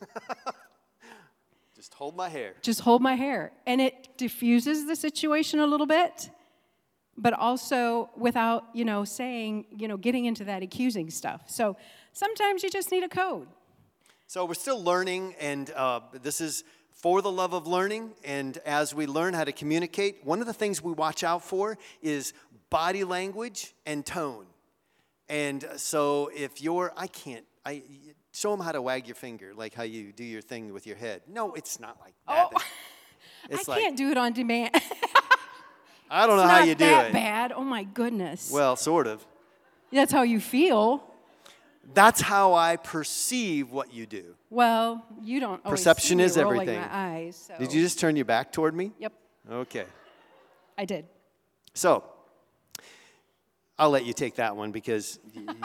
just 1.74 1.94
hold 1.94 2.16
my 2.16 2.28
hair. 2.28 2.54
Just 2.62 2.80
hold 2.80 3.02
my 3.02 3.14
hair." 3.14 3.52
And 3.66 3.80
it 3.80 4.16
diffuses 4.18 4.86
the 4.86 4.96
situation 4.96 5.60
a 5.60 5.66
little 5.66 5.86
bit, 5.86 6.30
but 7.16 7.32
also 7.32 8.10
without, 8.16 8.64
you 8.74 8.84
know, 8.84 9.04
saying, 9.04 9.66
you 9.70 9.88
know, 9.88 9.96
getting 9.96 10.26
into 10.26 10.44
that 10.44 10.62
accusing 10.62 11.10
stuff. 11.10 11.42
So 11.46 11.76
sometimes 12.12 12.62
you 12.62 12.70
just 12.70 12.90
need 12.92 13.04
a 13.04 13.08
code. 13.08 13.48
So 14.26 14.44
we're 14.44 14.54
still 14.54 14.82
learning, 14.82 15.34
and 15.40 15.70
uh, 15.70 16.00
this 16.20 16.40
is 16.40 16.64
for 16.96 17.22
the 17.22 17.30
love 17.30 17.52
of 17.52 17.66
learning. 17.66 18.12
And 18.24 18.58
as 18.66 18.94
we 18.94 19.06
learn 19.06 19.34
how 19.34 19.44
to 19.44 19.52
communicate, 19.52 20.24
one 20.24 20.40
of 20.40 20.46
the 20.46 20.52
things 20.52 20.82
we 20.82 20.92
watch 20.92 21.22
out 21.22 21.44
for 21.44 21.78
is 22.02 22.32
body 22.70 23.04
language 23.04 23.74
and 23.84 24.04
tone. 24.04 24.46
And 25.28 25.64
so 25.76 26.30
if 26.34 26.60
you're, 26.62 26.92
I 26.96 27.06
can't, 27.06 27.44
I 27.64 27.82
show 28.32 28.50
them 28.50 28.60
how 28.60 28.72
to 28.72 28.80
wag 28.82 29.06
your 29.06 29.14
finger, 29.16 29.52
like 29.54 29.74
how 29.74 29.82
you 29.82 30.12
do 30.12 30.24
your 30.24 30.40
thing 30.42 30.72
with 30.72 30.86
your 30.86 30.96
head. 30.96 31.22
No, 31.28 31.52
it's 31.54 31.78
not 31.78 31.98
like 32.00 32.14
that. 32.26 32.48
Oh, 32.52 32.58
It's 33.48 33.68
I 33.68 33.72
like 33.72 33.82
can't 33.82 33.96
do 33.96 34.10
it 34.10 34.16
on 34.16 34.32
demand. 34.32 34.74
I 36.10 36.26
don't 36.26 36.36
know 36.36 36.42
it's 36.42 36.50
how 36.50 36.64
you 36.64 36.74
do 36.74 36.84
it. 36.84 36.90
Not 36.90 37.02
that 37.04 37.12
bad. 37.12 37.52
Oh 37.52 37.62
my 37.62 37.84
goodness. 37.84 38.50
Well, 38.52 38.74
sort 38.74 39.06
of. 39.06 39.24
That's 39.92 40.12
how 40.12 40.22
you 40.22 40.40
feel. 40.40 41.04
That's 41.94 42.20
how 42.20 42.54
I 42.54 42.76
perceive 42.76 43.70
what 43.70 43.92
you 43.92 44.06
do. 44.06 44.34
Well, 44.50 45.04
you 45.22 45.40
don't. 45.40 45.64
always 45.64 45.80
Perception 45.80 46.20
is 46.20 46.36
everything. 46.36 46.80
My 46.80 46.88
eyes. 46.90 47.36
So. 47.36 47.54
Did 47.58 47.72
you 47.72 47.82
just 47.82 47.98
turn 47.98 48.16
your 48.16 48.24
back 48.24 48.52
toward 48.52 48.74
me? 48.74 48.92
Yep, 48.98 49.12
Okay. 49.50 49.84
I 50.78 50.84
did. 50.84 51.06
So, 51.74 52.04
I'll 53.78 53.90
let 53.90 54.04
you 54.06 54.12
take 54.12 54.36
that 54.36 54.56
one 54.56 54.72
because 54.72 55.18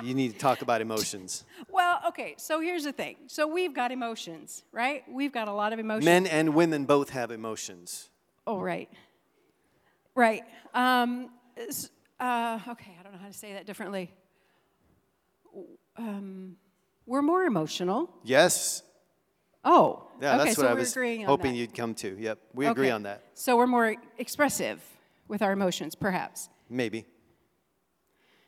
you 0.04 0.14
need 0.14 0.34
to 0.34 0.38
talk 0.38 0.62
about 0.62 0.82
emotions. 0.82 1.44
Well, 1.70 2.02
okay. 2.10 2.36
So 2.38 2.60
here's 2.60 2.84
the 2.84 2.92
thing. 2.92 3.16
So 3.28 3.48
we've 3.48 3.74
got 3.74 3.92
emotions, 3.92 4.64
right? 4.74 5.04
We've 5.10 5.32
got 5.32 5.48
a 5.48 5.54
lot 5.54 5.72
of 5.72 5.80
emotions. 5.80 6.06
Men 6.06 6.28
and 6.28 6.54
women 6.54 6.86
both 6.86 7.12
have 7.12 7.32
emotions. 7.32 8.10
Oh, 8.46 8.60
right. 8.60 8.90
Right. 10.16 10.44
Um, 10.74 11.30
uh, 12.20 12.60
okay. 12.70 12.92
I 13.00 13.04
don't 13.04 13.14
know 13.14 13.20
how 13.20 13.28
to 13.28 13.34
say 13.34 13.54
that 13.54 13.66
differently. 13.66 14.12
Um, 15.98 16.58
we're 17.06 17.22
more 17.22 17.44
emotional. 17.44 18.10
Yes. 18.24 18.84
Oh. 19.64 20.08
Yeah, 20.22 20.36
okay, 20.36 20.44
that's 20.46 20.56
so 20.56 20.64
what 20.64 20.72
I 20.72 20.74
was 20.76 20.94
hoping 21.26 21.56
you'd 21.56 21.74
come 21.74 21.94
to. 21.96 22.16
Yep. 22.20 22.40
We 22.54 22.68
agree 22.68 22.88
Okay. 22.88 22.92
on 22.92 23.04
that. 23.04 23.24
So 23.34 23.58
we're 23.58 23.68
more 23.68 23.96
expressive 24.18 24.82
with 25.28 25.42
our 25.42 25.52
emotions, 25.52 25.96
perhaps. 25.96 26.50
Maybe. 26.70 27.06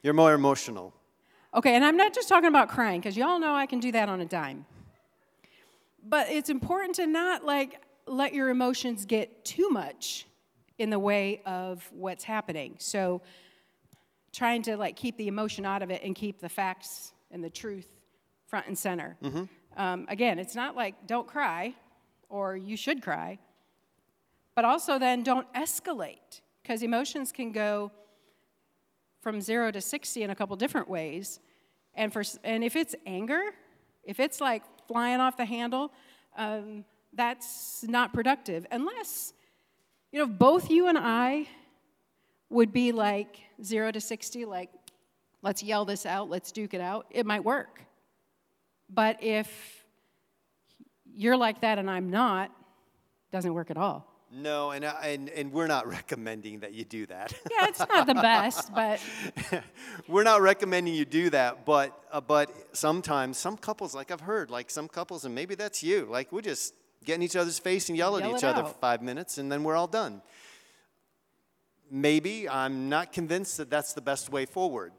You're 0.02 0.14
more 0.14 0.34
emotional. 0.34 0.94
Okay, 1.56 1.76
and 1.76 1.86
I'm 1.86 1.98
not 1.98 2.14
just 2.14 2.30
talking 2.30 2.48
about 2.50 2.70
crying, 2.70 3.00
because 3.00 3.16
y'all 3.16 3.40
know 3.40 3.54
I 3.54 3.66
can 3.66 3.80
do 3.80 3.92
that 3.92 4.10
on 4.10 4.22
a 4.22 4.26
dime. 4.26 4.66
But 6.04 6.30
it's 6.30 6.50
important 6.50 6.96
to 6.96 7.08
not 7.08 7.46
like 7.46 7.82
let 8.06 8.34
your 8.34 8.50
emotions 8.50 9.06
get 9.06 9.46
too 9.46 9.70
much 9.70 10.28
in 10.78 10.90
the 10.90 11.00
way 11.00 11.42
of 11.46 11.88
what's 11.94 12.24
happening. 12.24 12.76
So 12.80 13.22
trying 14.34 14.64
to 14.64 14.76
like 14.76 14.96
keep 14.96 15.16
the 15.18 15.28
emotion 15.28 15.66
out 15.66 15.82
of 15.82 15.92
it 15.92 16.02
and 16.04 16.16
keep 16.16 16.40
the 16.40 16.50
facts 16.50 17.13
and 17.34 17.44
the 17.44 17.50
truth 17.50 17.88
front 18.48 18.68
and 18.68 18.78
center. 18.78 19.18
Um, 19.76 20.06
again, 20.08 20.40
it's 20.40 20.56
not 20.56 20.76
like 20.76 21.08
don't 21.08 21.28
cry 21.28 21.74
or 22.30 22.56
you 22.56 22.78
should 22.78 23.02
cry, 23.02 23.40
but 24.56 24.64
also 24.64 25.00
then 25.00 25.24
don't 25.24 25.52
escalate 25.54 26.42
because 26.62 26.84
emotions 26.84 27.32
can 27.32 27.52
go 27.52 27.92
from 29.22 29.42
zero 29.42 29.72
to 29.72 29.82
60 29.82 30.24
in 30.24 30.30
a 30.30 30.36
couple 30.36 30.56
different 30.56 30.88
ways. 30.90 31.40
And, 31.96 32.14
for, 32.14 32.24
and 32.44 32.64
if 32.64 32.76
it's 32.76 32.96
anger, 33.06 33.42
if 34.04 34.20
it's 34.20 34.40
like 34.40 34.64
flying 34.88 35.20
off 35.20 35.38
the 35.38 35.46
handle, 35.46 35.92
um, 36.38 36.86
that's 37.14 37.84
not 37.88 38.14
productive. 38.14 38.66
Unless, 38.72 39.34
you 40.12 40.20
know, 40.20 40.28
both 40.28 40.70
you 40.70 40.88
and 40.88 40.98
I 40.98 41.48
would 42.50 42.74
be 42.74 42.92
like 42.92 43.40
zero 43.64 43.92
to 43.92 44.02
60, 44.02 44.46
like, 44.46 44.70
let's 45.44 45.62
yell 45.62 45.86
this 45.86 46.08
out, 46.08 46.30
let's 46.30 46.52
duke 46.52 46.74
it 46.74 46.82
out, 46.82 47.06
it 47.12 47.26
might 47.28 47.44
work. 47.44 47.82
But 48.90 49.22
if 49.22 49.86
you're 51.14 51.38
like 51.38 51.62
that 51.62 51.78
and 51.78 51.92
I'm 51.92 52.10
not, 52.10 52.50
doesn't 53.32 53.54
work 53.54 53.70
at 53.70 53.78
all. 53.78 54.10
No, 54.32 54.72
and, 54.72 54.84
and, 54.84 55.30
and 55.30 55.52
we're 55.52 55.68
not 55.68 55.88
recommending 56.00 56.62
that 56.62 56.74
you 56.74 56.86
do 56.86 57.06
that. 57.06 57.34
Yeah, 57.52 57.68
it's 57.68 57.80
not 57.80 58.08
the 58.08 58.16
best, 58.16 58.74
but 58.76 59.00
we're 60.08 60.24
not 60.24 60.42
recommending 60.42 60.96
you 60.96 61.06
do 61.06 61.30
that, 61.30 61.66
but, 61.66 62.02
uh, 62.12 62.22
but 62.22 62.52
sometimes, 62.76 63.38
some 63.38 63.58
couples, 63.58 63.94
like 63.94 64.10
I've 64.10 64.22
heard, 64.22 64.50
like 64.50 64.72
some 64.72 64.88
couples, 64.88 65.26
and 65.26 65.36
maybe 65.36 65.54
that's 65.54 65.84
you, 65.84 66.08
like 66.10 66.32
we 66.32 66.42
just 66.42 66.74
get 67.04 67.16
in 67.16 67.22
each 67.22 67.36
other's 67.36 67.60
face 67.60 67.90
and 67.90 67.98
yell 67.98 68.18
at 68.18 68.26
each 68.26 68.44
other 68.44 68.64
for 68.64 68.74
five 68.74 69.02
minutes, 69.02 69.38
and 69.38 69.52
then 69.52 69.64
we're 69.64 69.76
all 69.76 69.88
done. 69.88 70.22
Maybe 71.92 72.50
I'm 72.50 72.90
not 72.90 73.12
convinced 73.12 73.58
that 73.58 73.70
that's 73.70 73.94
the 73.94 74.02
best 74.02 74.32
way 74.32 74.46
forward. 74.48 74.94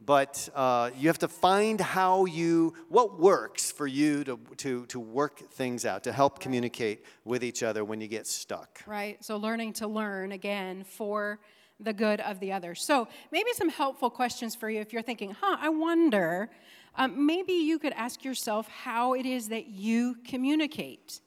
But 0.00 0.48
uh, 0.54 0.90
you 0.96 1.08
have 1.08 1.18
to 1.18 1.28
find 1.28 1.80
how 1.80 2.24
you, 2.24 2.74
what 2.88 3.18
works 3.18 3.72
for 3.72 3.86
you 3.86 4.24
to, 4.24 4.38
to, 4.58 4.86
to 4.86 5.00
work 5.00 5.50
things 5.50 5.84
out, 5.84 6.04
to 6.04 6.12
help 6.12 6.38
communicate 6.38 7.04
with 7.24 7.42
each 7.42 7.62
other 7.62 7.84
when 7.84 8.00
you 8.00 8.08
get 8.08 8.26
stuck. 8.26 8.82
Right. 8.86 9.22
So 9.24 9.36
learning 9.36 9.74
to 9.74 9.88
learn 9.88 10.32
again 10.32 10.84
for 10.84 11.40
the 11.80 11.92
good 11.92 12.20
of 12.20 12.40
the 12.40 12.52
other. 12.52 12.74
So 12.74 13.08
maybe 13.32 13.52
some 13.52 13.68
helpful 13.68 14.10
questions 14.10 14.54
for 14.54 14.70
you 14.70 14.80
if 14.80 14.92
you're 14.92 15.02
thinking, 15.02 15.36
huh, 15.40 15.56
I 15.60 15.68
wonder. 15.68 16.50
Um, 16.94 17.26
maybe 17.26 17.52
you 17.52 17.78
could 17.78 17.92
ask 17.92 18.24
yourself 18.24 18.68
how 18.68 19.14
it 19.14 19.26
is 19.26 19.48
that 19.48 19.66
you 19.66 20.16
communicate. 20.24 21.20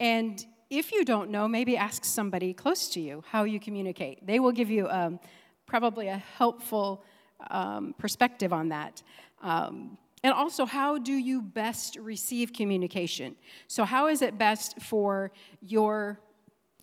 And 0.00 0.44
if 0.70 0.92
you 0.92 1.04
don't 1.04 1.30
know, 1.30 1.48
maybe 1.48 1.76
ask 1.76 2.04
somebody 2.04 2.52
close 2.52 2.88
to 2.90 3.00
you 3.00 3.24
how 3.30 3.44
you 3.44 3.58
communicate. 3.58 4.26
They 4.26 4.38
will 4.38 4.52
give 4.52 4.70
you 4.70 4.88
um, 4.88 5.20
probably 5.66 6.08
a 6.08 6.16
helpful 6.16 7.04
um, 7.50 7.94
perspective 7.98 8.52
on 8.52 8.68
that. 8.70 9.02
Um, 9.42 9.98
and 10.24 10.32
also, 10.32 10.66
how 10.66 10.98
do 10.98 11.12
you 11.12 11.40
best 11.40 11.96
receive 11.96 12.52
communication? 12.52 13.36
So, 13.68 13.84
how 13.84 14.08
is 14.08 14.20
it 14.22 14.36
best 14.36 14.80
for 14.82 15.30
your 15.60 16.18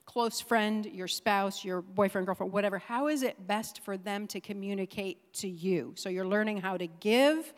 close 0.06 0.40
friend, 0.40 0.86
your 0.86 1.08
spouse, 1.08 1.66
your 1.66 1.82
boyfriend, 1.82 2.26
girlfriend, 2.28 2.54
whatever? 2.54 2.78
How 2.78 3.08
is 3.08 3.24
it 3.24 3.46
best 3.46 3.82
for 3.84 3.98
them 3.98 4.28
to 4.28 4.40
communicate 4.40 5.34
to 5.34 5.50
you? 5.50 5.94
So, 5.96 6.08
you're 6.08 6.28
learning 6.28 6.58
how 6.58 6.78
to 6.78 6.88
give 6.88 7.54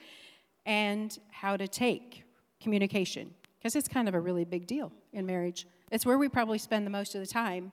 and 0.65 1.17
how 1.29 1.57
to 1.57 1.67
take 1.67 2.23
communication, 2.59 3.33
because 3.59 3.75
it's 3.75 3.87
kind 3.87 4.07
of 4.07 4.15
a 4.15 4.19
really 4.19 4.45
big 4.45 4.65
deal 4.65 4.91
in 5.13 5.25
marriage. 5.25 5.67
It's 5.91 6.05
where 6.05 6.17
we 6.17 6.27
probably 6.27 6.57
spend 6.57 6.85
the 6.85 6.91
most 6.91 7.13
of 7.13 7.21
the 7.21 7.27
time 7.27 7.71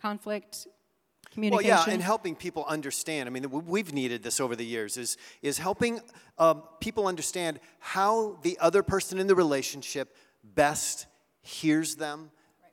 conflict, 0.00 0.66
communication. 1.38 1.70
Well, 1.70 1.86
yeah, 1.86 1.92
and 1.92 2.02
helping 2.02 2.34
people 2.34 2.64
understand. 2.66 3.28
I 3.28 3.30
mean, 3.30 3.48
we've 3.50 3.92
needed 3.92 4.22
this 4.22 4.40
over 4.40 4.56
the 4.56 4.64
years 4.64 4.96
is, 4.96 5.16
is 5.40 5.58
helping 5.58 6.00
um, 6.38 6.62
people 6.80 7.06
understand 7.06 7.60
how 7.78 8.38
the 8.42 8.58
other 8.60 8.82
person 8.82 9.18
in 9.18 9.26
the 9.26 9.34
relationship 9.34 10.16
best 10.42 11.06
hears 11.42 11.94
them. 11.96 12.30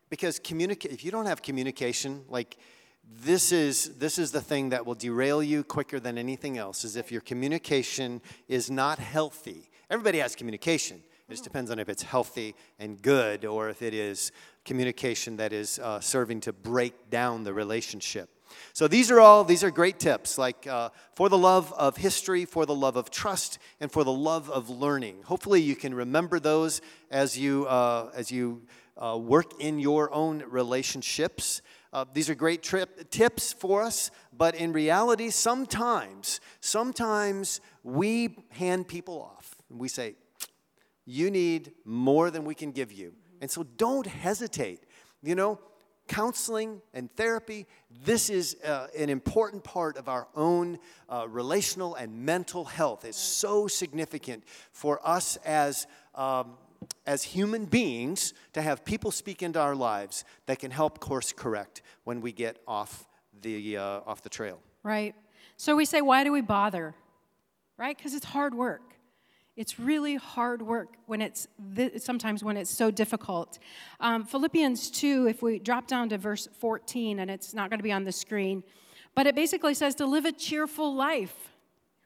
Because 0.09 0.39
communicate, 0.39 0.91
if 0.91 1.03
you 1.03 1.11
don't 1.11 1.25
have 1.25 1.41
communication, 1.41 2.23
like 2.29 2.57
this 3.23 3.51
is 3.51 3.97
this 3.97 4.17
is 4.17 4.31
the 4.31 4.41
thing 4.41 4.69
that 4.69 4.85
will 4.85 4.95
derail 4.95 5.43
you 5.43 5.63
quicker 5.63 5.99
than 5.99 6.17
anything 6.17 6.57
else. 6.57 6.83
Is 6.83 6.95
if 6.95 7.11
your 7.11 7.21
communication 7.21 8.21
is 8.47 8.69
not 8.69 8.99
healthy. 8.99 9.69
Everybody 9.89 10.19
has 10.19 10.35
communication. 10.35 11.03
It 11.27 11.31
just 11.31 11.43
depends 11.43 11.71
on 11.71 11.79
if 11.79 11.89
it's 11.89 12.03
healthy 12.03 12.53
and 12.77 13.01
good 13.01 13.45
or 13.45 13.69
if 13.69 13.81
it 13.81 13.95
is 13.95 14.31
communication 14.63 15.37
that 15.37 15.53
is 15.53 15.79
uh, 15.79 15.99
serving 15.99 16.41
to 16.41 16.53
break 16.53 17.09
down 17.09 17.43
the 17.43 17.51
relationship. 17.51 18.29
So 18.73 18.87
these 18.87 19.09
are 19.09 19.19
all 19.19 19.43
these 19.43 19.63
are 19.63 19.71
great 19.71 19.99
tips, 19.99 20.37
like 20.37 20.67
uh, 20.67 20.89
for 21.15 21.29
the 21.29 21.37
love 21.37 21.73
of 21.73 21.97
history, 21.97 22.45
for 22.45 22.67
the 22.67 22.75
love 22.75 22.95
of 22.95 23.09
trust, 23.09 23.57
and 23.79 23.91
for 23.91 24.03
the 24.03 24.11
love 24.11 24.51
of 24.51 24.69
learning. 24.69 25.23
Hopefully, 25.23 25.61
you 25.61 25.75
can 25.75 25.95
remember 25.95 26.39
those 26.39 26.79
as 27.09 27.35
you 27.35 27.65
uh, 27.65 28.11
as 28.13 28.31
you 28.31 28.61
uh, 28.95 29.17
work 29.19 29.59
in 29.59 29.79
your 29.79 30.13
own 30.13 30.43
relationships. 30.47 31.63
Uh, 31.91 32.05
these 32.13 32.29
are 32.29 32.35
great 32.35 32.61
trip, 32.61 33.09
tips 33.09 33.51
for 33.51 33.81
us, 33.81 34.11
but 34.31 34.53
in 34.53 34.73
reality, 34.73 35.31
sometimes 35.31 36.39
sometimes 36.59 37.61
we 37.83 38.37
hand 38.49 38.87
people 38.87 39.19
off. 39.19 39.55
And 39.71 39.79
we 39.79 39.87
say, 39.87 40.15
"You 41.05 41.31
need 41.31 41.71
more 41.85 42.31
than 42.31 42.45
we 42.45 42.55
can 42.55 42.71
give 42.71 42.91
you," 42.91 43.13
and 43.41 43.49
so 43.49 43.63
don't 43.63 44.07
hesitate. 44.07 44.81
You 45.21 45.35
know, 45.35 45.59
counseling 46.07 46.81
and 46.93 47.11
therapy, 47.15 47.65
this 48.03 48.29
is 48.29 48.57
uh, 48.63 48.87
an 48.97 49.09
important 49.09 49.63
part 49.63 49.97
of 49.97 50.07
our 50.07 50.27
own 50.35 50.77
uh, 51.09 51.27
relational 51.27 51.95
and 51.95 52.25
mental 52.25 52.65
health. 52.65 53.05
It's 53.05 53.17
so 53.17 53.67
significant 53.67 54.43
for 54.71 54.99
us 55.07 55.37
as, 55.37 55.87
um, 56.13 56.57
as 57.05 57.23
human 57.23 57.65
beings 57.65 58.33
to 58.53 58.61
have 58.61 58.85
people 58.85 59.11
speak 59.11 59.41
into 59.41 59.59
our 59.59 59.75
lives 59.75 60.25
that 60.45 60.59
can 60.59 60.71
help 60.71 60.99
course 60.99 61.33
correct 61.33 61.81
when 62.03 62.21
we 62.21 62.31
get 62.31 62.59
off 62.67 63.07
the, 63.41 63.77
uh, 63.77 64.01
off 64.05 64.21
the 64.21 64.29
trail. 64.29 64.59
Right. 64.83 65.15
So 65.57 65.75
we 65.75 65.85
say, 65.85 66.01
why 66.01 66.23
do 66.23 66.31
we 66.31 66.41
bother? 66.41 66.95
Right? 67.77 67.97
Because 67.97 68.13
it's 68.13 68.25
hard 68.25 68.53
work. 68.53 68.94
It's 69.55 69.79
really 69.79 70.15
hard 70.15 70.61
work 70.61 70.95
when 71.05 71.21
it's 71.21 71.47
th- 71.75 72.01
sometimes 72.01 72.43
when 72.43 72.57
it's 72.57 72.69
so 72.69 72.91
difficult. 72.91 73.57
Um, 74.01 74.25
Philippians 74.25 74.91
2, 74.91 75.27
if 75.27 75.41
we 75.41 75.59
drop 75.59 75.87
down 75.87 76.09
to 76.09 76.17
verse 76.17 76.49
14, 76.59 77.19
and 77.19 77.31
it's 77.31 77.53
not 77.53 77.69
going 77.69 77.79
to 77.79 77.83
be 77.83 77.91
on 77.91 78.03
the 78.03 78.11
screen, 78.11 78.63
but 79.15 79.27
it 79.27 79.35
basically 79.35 79.73
says 79.73 79.95
to 79.95 80.05
live 80.05 80.25
a 80.25 80.33
cheerful 80.33 80.93
life 80.93 81.51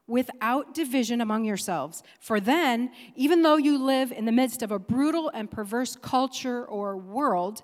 without 0.06 0.76
division 0.76 1.22
among 1.22 1.44
yourselves. 1.44 2.04
For 2.20 2.40
then, 2.40 2.92
even 3.16 3.42
though 3.42 3.58
you 3.58 3.84
live 3.84 4.12
in 4.12 4.26
the 4.26 4.32
midst 4.32 4.62
of 4.62 4.72
a 4.72 4.80
brutal 4.80 5.30
and 5.30 5.50
perverse 5.50 5.98
culture 6.00 6.64
or 6.66 6.98
world, 6.98 7.64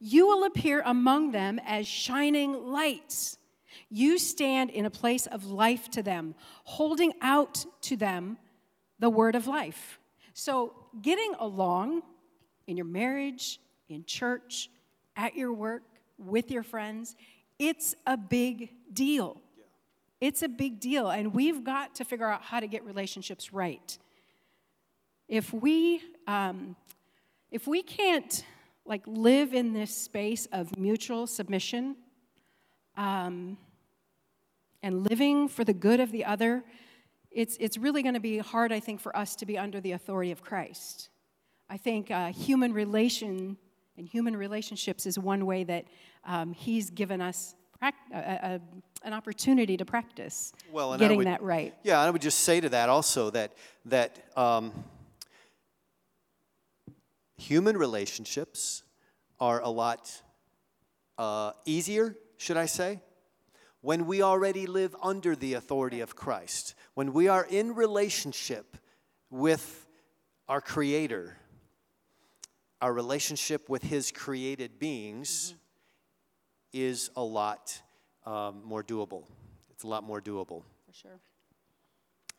you 0.00 0.26
will 0.26 0.44
appear 0.44 0.82
among 0.84 1.30
them 1.30 1.60
as 1.64 1.86
shining 1.86 2.66
lights. 2.66 3.38
You 3.90 4.18
stand 4.18 4.70
in 4.70 4.86
a 4.86 4.90
place 4.90 5.26
of 5.26 5.46
life 5.46 5.88
to 5.90 6.02
them, 6.02 6.34
holding 6.64 7.12
out 7.20 7.64
to 7.82 7.96
them 7.96 8.38
the 9.00 9.10
word 9.10 9.34
of 9.34 9.48
life. 9.48 9.98
So, 10.32 10.74
getting 11.02 11.34
along 11.40 12.02
in 12.66 12.76
your 12.76 12.86
marriage, 12.86 13.58
in 13.88 14.04
church, 14.04 14.70
at 15.16 15.34
your 15.34 15.52
work, 15.52 15.82
with 16.18 16.50
your 16.50 16.62
friends, 16.62 17.16
it's 17.58 17.94
a 18.06 18.16
big 18.16 18.70
deal. 18.92 19.40
It's 20.20 20.42
a 20.42 20.48
big 20.48 20.80
deal, 20.80 21.08
and 21.08 21.34
we've 21.34 21.64
got 21.64 21.94
to 21.96 22.04
figure 22.04 22.28
out 22.28 22.42
how 22.42 22.60
to 22.60 22.66
get 22.66 22.84
relationships 22.84 23.52
right. 23.52 23.98
If 25.28 25.52
we, 25.52 26.02
um, 26.26 26.76
if 27.50 27.66
we 27.66 27.82
can't 27.82 28.44
like 28.84 29.02
live 29.06 29.54
in 29.54 29.72
this 29.72 29.96
space 29.96 30.46
of 30.52 30.76
mutual 30.76 31.26
submission 31.26 31.96
um, 32.96 33.56
and 34.82 35.08
living 35.08 35.48
for 35.48 35.64
the 35.64 35.72
good 35.72 36.00
of 36.00 36.12
the 36.12 36.24
other, 36.24 36.64
it's, 37.30 37.56
it's 37.60 37.76
really 37.78 38.02
going 38.02 38.14
to 38.14 38.20
be 38.20 38.38
hard, 38.38 38.72
I 38.72 38.80
think, 38.80 39.00
for 39.00 39.16
us 39.16 39.36
to 39.36 39.46
be 39.46 39.56
under 39.56 39.80
the 39.80 39.92
authority 39.92 40.32
of 40.32 40.42
Christ. 40.42 41.10
I 41.68 41.76
think 41.76 42.10
uh, 42.10 42.32
human 42.32 42.72
relation 42.72 43.56
and 43.96 44.08
human 44.08 44.36
relationships 44.36 45.06
is 45.06 45.18
one 45.18 45.46
way 45.46 45.64
that 45.64 45.84
um, 46.24 46.52
He's 46.52 46.90
given 46.90 47.20
us 47.20 47.54
a, 47.82 47.92
a, 48.12 48.60
an 49.02 49.12
opportunity 49.12 49.76
to 49.76 49.84
practice 49.84 50.52
well, 50.72 50.96
getting 50.98 51.18
would, 51.18 51.26
that 51.26 51.42
right. 51.42 51.74
Yeah, 51.82 52.00
I 52.00 52.10
would 52.10 52.22
just 52.22 52.40
say 52.40 52.60
to 52.60 52.68
that 52.70 52.88
also 52.88 53.30
that 53.30 53.52
that 53.86 54.18
um, 54.36 54.72
human 57.36 57.76
relationships 57.76 58.82
are 59.38 59.60
a 59.62 59.68
lot 59.68 60.22
uh, 61.16 61.52
easier, 61.64 62.16
should 62.36 62.56
I 62.56 62.66
say, 62.66 63.00
when 63.80 64.06
we 64.06 64.22
already 64.22 64.66
live 64.66 64.94
under 65.02 65.34
the 65.34 65.54
authority 65.54 66.00
of 66.00 66.14
Christ, 66.14 66.74
when 66.94 67.12
we 67.12 67.28
are 67.28 67.46
in 67.48 67.74
relationship 67.74 68.76
with 69.30 69.86
our 70.48 70.60
Creator, 70.60 71.36
our 72.80 72.92
relationship 72.92 73.68
with 73.68 73.82
His 73.82 74.10
created 74.10 74.78
beings 74.78 75.54
mm-hmm. 75.54 76.84
is 76.84 77.10
a 77.16 77.22
lot 77.22 77.80
um, 78.26 78.62
more 78.64 78.82
doable. 78.82 79.24
It's 79.70 79.84
a 79.84 79.88
lot 79.88 80.04
more 80.04 80.20
doable. 80.20 80.62
For 80.86 80.92
sure. 80.92 81.20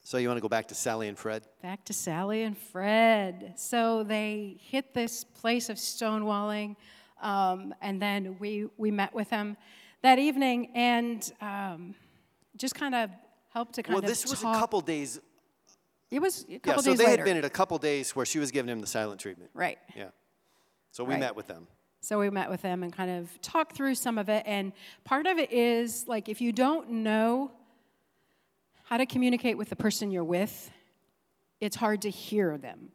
So 0.03 0.17
you 0.17 0.27
want 0.27 0.37
to 0.37 0.41
go 0.41 0.49
back 0.49 0.67
to 0.69 0.75
Sally 0.75 1.07
and 1.07 1.17
Fred? 1.17 1.43
Back 1.61 1.85
to 1.85 1.93
Sally 1.93 2.43
and 2.43 2.57
Fred. 2.57 3.53
So 3.55 4.03
they 4.03 4.57
hit 4.59 4.93
this 4.93 5.23
place 5.23 5.69
of 5.69 5.77
stonewalling, 5.77 6.75
um, 7.21 7.73
and 7.81 8.01
then 8.01 8.35
we, 8.39 8.67
we 8.77 8.91
met 8.91 9.13
with 9.13 9.29
them 9.29 9.57
that 10.01 10.19
evening 10.19 10.71
and 10.75 11.31
um, 11.41 11.95
just 12.57 12.75
kind 12.75 12.95
of 12.95 13.09
helped 13.49 13.73
to 13.75 13.83
kind 13.83 13.93
well, 13.93 13.99
of 13.99 14.03
Well, 14.03 14.09
this 14.09 14.25
was 14.25 14.41
talk. 14.41 14.55
a 14.55 14.59
couple 14.59 14.81
days. 14.81 15.19
It 16.09 16.21
was 16.21 16.45
a 16.49 16.59
couple 16.59 16.71
yeah, 16.71 16.75
days 16.75 16.83
so 16.83 16.93
they 16.93 17.05
later. 17.05 17.23
had 17.23 17.25
been 17.25 17.37
at 17.37 17.45
a 17.45 17.49
couple 17.49 17.77
days 17.77 18.15
where 18.15 18.25
she 18.25 18.39
was 18.39 18.51
giving 18.51 18.69
him 18.69 18.79
the 18.79 18.87
silent 18.87 19.21
treatment. 19.21 19.51
Right. 19.53 19.77
Yeah. 19.95 20.09
So 20.91 21.03
we 21.03 21.13
right. 21.13 21.19
met 21.19 21.35
with 21.35 21.47
them. 21.47 21.67
So 22.01 22.19
we 22.19 22.29
met 22.29 22.49
with 22.49 22.61
them 22.61 22.83
and 22.83 22.91
kind 22.91 23.11
of 23.11 23.41
talked 23.41 23.75
through 23.75 23.95
some 23.95 24.17
of 24.17 24.27
it. 24.27 24.43
And 24.45 24.73
part 25.03 25.27
of 25.27 25.37
it 25.37 25.51
is 25.51 26.07
like 26.07 26.27
if 26.27 26.41
you 26.41 26.51
don't 26.51 26.89
know 26.89 27.51
how 28.83 28.97
to 28.97 29.05
communicate 29.05 29.57
with 29.57 29.69
the 29.69 29.75
person 29.75 30.11
you're 30.11 30.23
with, 30.23 30.71
it's 31.61 31.75
hard 31.75 32.01
to 32.01 32.09
hear 32.09 32.57
them 32.57 32.89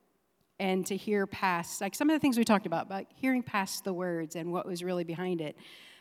and 0.59 0.85
to 0.87 0.97
hear 0.97 1.27
past, 1.27 1.81
like 1.81 1.95
some 1.95 2.11
of 2.11 2.15
the 2.15 2.19
things 2.19 2.37
we 2.37 2.45
talked 2.45 2.67
about, 2.67 2.87
about 2.87 3.07
hearing 3.15 3.43
past 3.43 3.85
the 3.85 3.93
words 3.93 4.37
and 4.37 4.53
what 4.53 4.67
was 4.67 4.83
really 4.83 5.05
behind 5.05 5.41
it. 5.41 5.57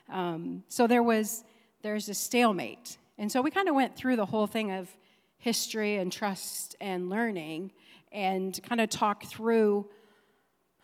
Um, 0.09 0.63
so 0.67 0.87
there 0.87 1.03
was 1.03 1.43
there's 1.81 2.09
a 2.09 2.13
stalemate, 2.13 2.97
and 3.17 3.31
so 3.31 3.41
we 3.41 3.51
kind 3.51 3.69
of 3.69 3.75
went 3.75 3.95
through 3.95 4.15
the 4.15 4.25
whole 4.25 4.47
thing 4.47 4.71
of 4.71 4.89
history 5.37 5.97
and 5.97 6.11
trust 6.11 6.75
and 6.79 7.09
learning, 7.09 7.71
and 8.11 8.59
kind 8.67 8.81
of 8.81 8.89
talked 8.89 9.27
through 9.27 9.87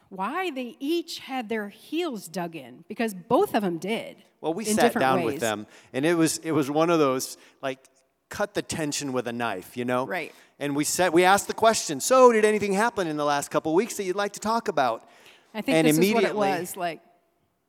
why 0.10 0.52
they 0.52 0.76
each 0.80 1.20
had 1.20 1.50
their 1.50 1.70
heels 1.70 2.28
dug 2.28 2.56
in 2.56 2.84
because 2.88 3.14
both 3.14 3.56
of 3.56 3.64
them 3.64 3.78
did. 3.78 4.18
Well, 4.42 4.54
we 4.54 4.66
sat 4.66 4.94
down 4.94 5.20
ways. 5.20 5.26
with 5.26 5.40
them, 5.40 5.68
and 5.94 6.06
it 6.06 6.16
was 6.16 6.40
it 6.40 6.52
was 6.52 6.70
one 6.70 6.90
of 6.90 7.00
those 7.00 7.38
like 7.62 7.80
cut 8.32 8.56
the 8.56 8.62
tension 8.64 9.14
with 9.14 9.28
a 9.28 9.34
knife, 9.34 9.78
you 9.78 9.86
know? 9.86 10.08
Right. 10.08 10.34
And 10.58 10.76
we 10.76 10.84
said 10.84 11.14
we 11.14 11.24
asked 11.24 11.48
the 11.48 11.54
question, 11.54 12.00
so 12.00 12.32
did 12.32 12.46
anything 12.46 12.74
happen 12.74 13.08
in 13.08 13.18
the 13.18 13.26
last 13.26 13.52
couple 13.52 13.74
of 13.74 13.76
weeks 13.76 13.98
that 13.98 14.04
you'd 14.04 14.16
like 14.16 14.34
to 14.34 14.40
talk 14.40 14.68
about? 14.68 15.08
I 15.54 15.62
think 15.62 15.76
and 15.76 15.88
this 15.88 15.98
is 15.98 16.00
what 16.00 16.24
it 16.24 16.32
immediately- 16.32 16.60
was. 16.60 16.78
Like 16.78 17.02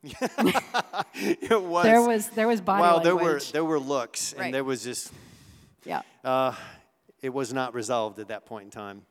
It 1.15 1.61
was 1.61 1.83
there 1.83 2.01
was 2.01 2.27
there 2.29 2.47
was 2.47 2.61
body 2.61 2.81
Wow, 2.81 2.99
there 2.99 3.15
were 3.15 3.39
there 3.51 3.63
were 3.63 3.79
looks 3.79 4.33
Right. 4.33 4.45
and 4.45 4.53
there 4.53 4.63
was 4.63 4.83
just 4.83 5.13
yeah. 5.85 6.01
uh, 6.23 6.53
it 7.21 7.33
was 7.33 7.53
not 7.53 7.73
resolved 7.73 8.19
at 8.19 8.27
that 8.27 8.45
point 8.45 8.65
in 8.65 8.71
time. 8.71 9.03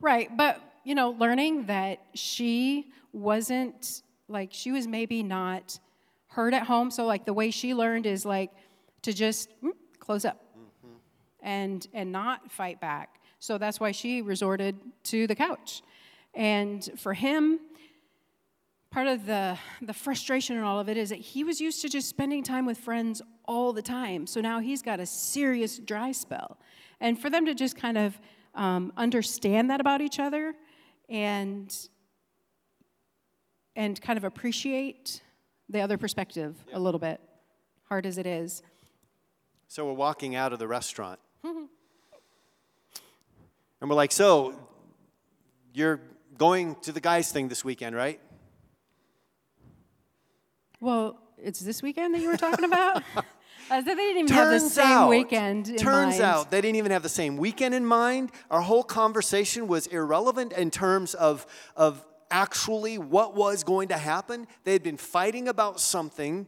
Right, 0.00 0.34
but 0.36 0.60
you 0.84 0.94
know, 0.94 1.10
learning 1.10 1.66
that 1.66 2.00
she 2.14 2.92
wasn't 3.12 4.02
like 4.28 4.50
she 4.52 4.70
was 4.72 4.86
maybe 4.86 5.22
not 5.22 5.78
heard 6.28 6.52
at 6.54 6.64
home. 6.64 6.90
So 6.90 7.06
like 7.06 7.24
the 7.24 7.32
way 7.32 7.50
she 7.50 7.74
learned 7.74 8.06
is 8.06 8.24
like 8.24 8.50
to 9.02 9.12
just 9.12 9.48
mm, 9.62 9.70
close 9.98 10.24
up 10.24 10.44
and 11.42 11.86
and 11.94 12.12
not 12.12 12.50
fight 12.50 12.80
back. 12.80 13.20
So 13.38 13.58
that's 13.58 13.80
why 13.80 13.92
she 13.92 14.22
resorted 14.22 14.76
to 15.04 15.26
the 15.26 15.34
couch. 15.34 15.82
And 16.34 16.88
for 16.96 17.14
him, 17.14 17.60
part 18.94 19.08
of 19.08 19.26
the 19.26 19.58
the 19.82 19.92
frustration 19.92 20.56
in 20.56 20.62
all 20.62 20.78
of 20.78 20.88
it 20.88 20.96
is 20.96 21.08
that 21.08 21.18
he 21.18 21.42
was 21.42 21.60
used 21.60 21.82
to 21.82 21.88
just 21.88 22.08
spending 22.08 22.44
time 22.44 22.64
with 22.64 22.78
friends 22.78 23.20
all 23.44 23.72
the 23.72 23.82
time. 23.82 24.24
So 24.24 24.40
now 24.40 24.60
he's 24.60 24.82
got 24.82 25.00
a 25.00 25.06
serious 25.06 25.78
dry 25.78 26.12
spell. 26.12 26.58
And 27.00 27.18
for 27.18 27.28
them 27.28 27.44
to 27.46 27.54
just 27.54 27.76
kind 27.76 27.98
of 27.98 28.18
um, 28.54 28.92
understand 28.96 29.68
that 29.70 29.80
about 29.80 30.00
each 30.00 30.20
other 30.20 30.54
and 31.08 31.76
and 33.74 34.00
kind 34.00 34.16
of 34.16 34.22
appreciate 34.22 35.22
the 35.68 35.80
other 35.80 35.98
perspective 35.98 36.54
a 36.72 36.78
little 36.78 37.00
bit, 37.00 37.20
hard 37.88 38.06
as 38.06 38.16
it 38.16 38.26
is. 38.26 38.62
So 39.66 39.86
we're 39.86 39.94
walking 39.94 40.36
out 40.36 40.52
of 40.52 40.60
the 40.60 40.68
restaurant. 40.68 41.18
and 41.42 41.68
we're 43.80 43.96
like, 43.96 44.12
so 44.12 44.54
you're 45.72 46.00
going 46.38 46.76
to 46.82 46.92
the 46.92 47.00
guys 47.00 47.32
thing 47.32 47.48
this 47.48 47.64
weekend, 47.64 47.96
right? 47.96 48.20
Well, 50.84 51.18
it's 51.38 51.60
this 51.60 51.82
weekend 51.82 52.14
that 52.14 52.20
you 52.20 52.28
were 52.28 52.36
talking 52.36 52.64
about. 52.66 53.02
Uh, 53.70 53.80
they 53.80 53.94
didn't 53.94 54.18
even 54.18 54.34
have 54.34 54.50
the 54.50 54.58
Turns 54.58 54.74
same 54.74 54.86
out, 54.86 55.08
weekend. 55.08 55.68
In 55.70 55.76
turns 55.78 56.18
mind. 56.18 56.22
out 56.22 56.50
they 56.50 56.60
didn't 56.60 56.76
even 56.76 56.92
have 56.92 57.02
the 57.02 57.08
same 57.08 57.38
weekend 57.38 57.74
in 57.74 57.86
mind. 57.86 58.30
Our 58.50 58.60
whole 58.60 58.82
conversation 58.82 59.68
was 59.68 59.86
irrelevant 59.86 60.52
in 60.52 60.70
terms 60.70 61.14
of, 61.14 61.46
of 61.74 62.06
actually 62.30 62.98
what 62.98 63.34
was 63.34 63.64
going 63.64 63.88
to 63.88 63.96
happen. 63.96 64.46
They 64.64 64.74
had 64.74 64.82
been 64.82 64.98
fighting 64.98 65.48
about 65.48 65.80
something 65.80 66.46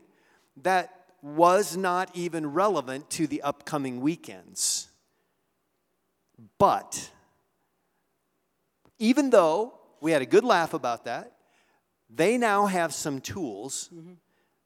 that 0.63 1.07
was 1.23 1.75
not 1.75 2.11
even 2.13 2.53
relevant 2.53 3.09
to 3.13 3.27
the 3.27 3.41
upcoming 3.41 4.03
weekends. 4.03 4.89
But 6.59 7.11
even 8.99 9.31
though 9.31 9.73
we 10.03 10.13
had 10.13 10.21
a 10.21 10.27
good 10.27 10.45
laugh 10.45 10.75
about 10.75 11.07
that, 11.07 11.33
they 12.11 12.37
now 12.37 12.67
have 12.67 12.93
some 12.93 13.23
tools 13.23 13.91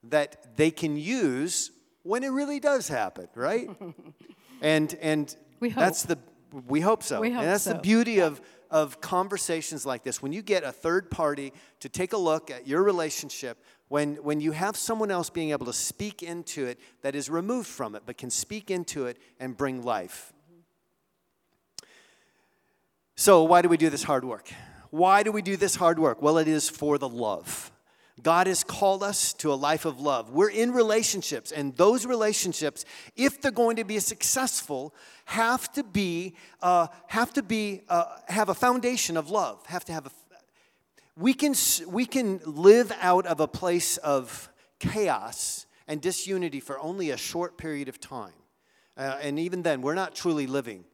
that 0.04 0.56
they 0.56 0.70
can 0.70 0.96
use 0.96 1.70
when 2.02 2.24
it 2.24 2.28
really 2.28 2.60
does 2.60 2.88
happen, 2.88 3.28
right? 3.34 3.68
and 4.62 4.94
and 5.00 5.34
We 5.60 5.70
hope. 5.70 5.84
that's 5.84 6.02
the 6.04 6.18
we 6.66 6.80
hope 6.80 7.02
so. 7.02 7.20
We 7.20 7.30
hope 7.30 7.42
and 7.42 7.48
that's 7.48 7.64
the 7.64 7.72
so. 7.72 7.80
beauty 7.80 8.20
of 8.20 8.40
of 8.70 9.00
conversations 9.00 9.84
like 9.84 10.04
this. 10.04 10.22
When 10.22 10.32
you 10.32 10.42
get 10.42 10.62
a 10.64 10.72
third 10.72 11.10
party 11.10 11.52
to 11.80 11.88
take 11.88 12.12
a 12.12 12.16
look 12.16 12.50
at 12.50 12.66
your 12.66 12.82
relationship, 12.82 13.62
when 13.88 14.16
when 14.16 14.40
you 14.40 14.52
have 14.52 14.76
someone 14.76 15.10
else 15.10 15.30
being 15.30 15.50
able 15.50 15.66
to 15.66 15.72
speak 15.72 16.22
into 16.22 16.66
it 16.66 16.78
that 17.02 17.14
is 17.14 17.28
removed 17.28 17.68
from 17.68 17.94
it 17.94 18.02
but 18.06 18.16
can 18.16 18.30
speak 18.30 18.70
into 18.70 19.06
it 19.06 19.18
and 19.38 19.56
bring 19.56 19.82
life. 19.82 20.32
So, 23.16 23.42
why 23.42 23.60
do 23.60 23.68
we 23.68 23.76
do 23.76 23.90
this 23.90 24.02
hard 24.02 24.24
work? 24.24 24.50
Why 24.88 25.22
do 25.22 25.30
we 25.30 25.42
do 25.42 25.56
this 25.56 25.76
hard 25.76 25.98
work? 25.98 26.22
Well, 26.22 26.38
it 26.38 26.48
is 26.48 26.70
for 26.70 26.96
the 26.96 27.08
love. 27.08 27.70
God 28.22 28.46
has 28.46 28.64
called 28.64 29.02
us 29.02 29.32
to 29.34 29.52
a 29.52 29.54
life 29.54 29.84
of 29.84 30.00
love. 30.00 30.30
We're 30.30 30.50
in 30.50 30.72
relationships, 30.72 31.52
and 31.52 31.76
those 31.76 32.06
relationships, 32.06 32.84
if 33.16 33.40
they're 33.40 33.50
going 33.50 33.76
to 33.76 33.84
be 33.84 33.98
successful, 33.98 34.94
have 35.26 35.72
to 35.72 35.82
be 35.82 36.34
uh, 36.62 36.88
have 37.08 37.32
to 37.34 37.42
be 37.42 37.82
uh, 37.88 38.04
have 38.28 38.48
a 38.48 38.54
foundation 38.54 39.16
of 39.16 39.30
love. 39.30 39.64
Have 39.66 39.84
to 39.86 39.92
have 39.92 40.06
a. 40.06 40.10
We 41.16 41.34
can 41.34 41.54
we 41.86 42.06
can 42.06 42.40
live 42.44 42.92
out 43.00 43.26
of 43.26 43.40
a 43.40 43.48
place 43.48 43.96
of 43.98 44.48
chaos 44.78 45.66
and 45.86 46.00
disunity 46.00 46.60
for 46.60 46.78
only 46.80 47.10
a 47.10 47.16
short 47.16 47.58
period 47.58 47.88
of 47.88 48.00
time, 48.00 48.32
uh, 48.96 49.18
and 49.22 49.38
even 49.38 49.62
then, 49.62 49.82
we're 49.82 49.94
not 49.94 50.14
truly 50.14 50.46
living 50.46 50.84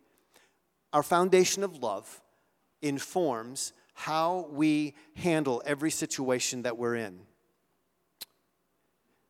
our 0.96 1.02
foundation 1.02 1.62
of 1.62 1.82
love 1.82 2.22
informs 2.80 3.74
how 3.96 4.46
we 4.52 4.94
handle 5.14 5.62
every 5.64 5.90
situation 5.90 6.62
that 6.62 6.76
we're 6.76 6.96
in. 6.96 7.18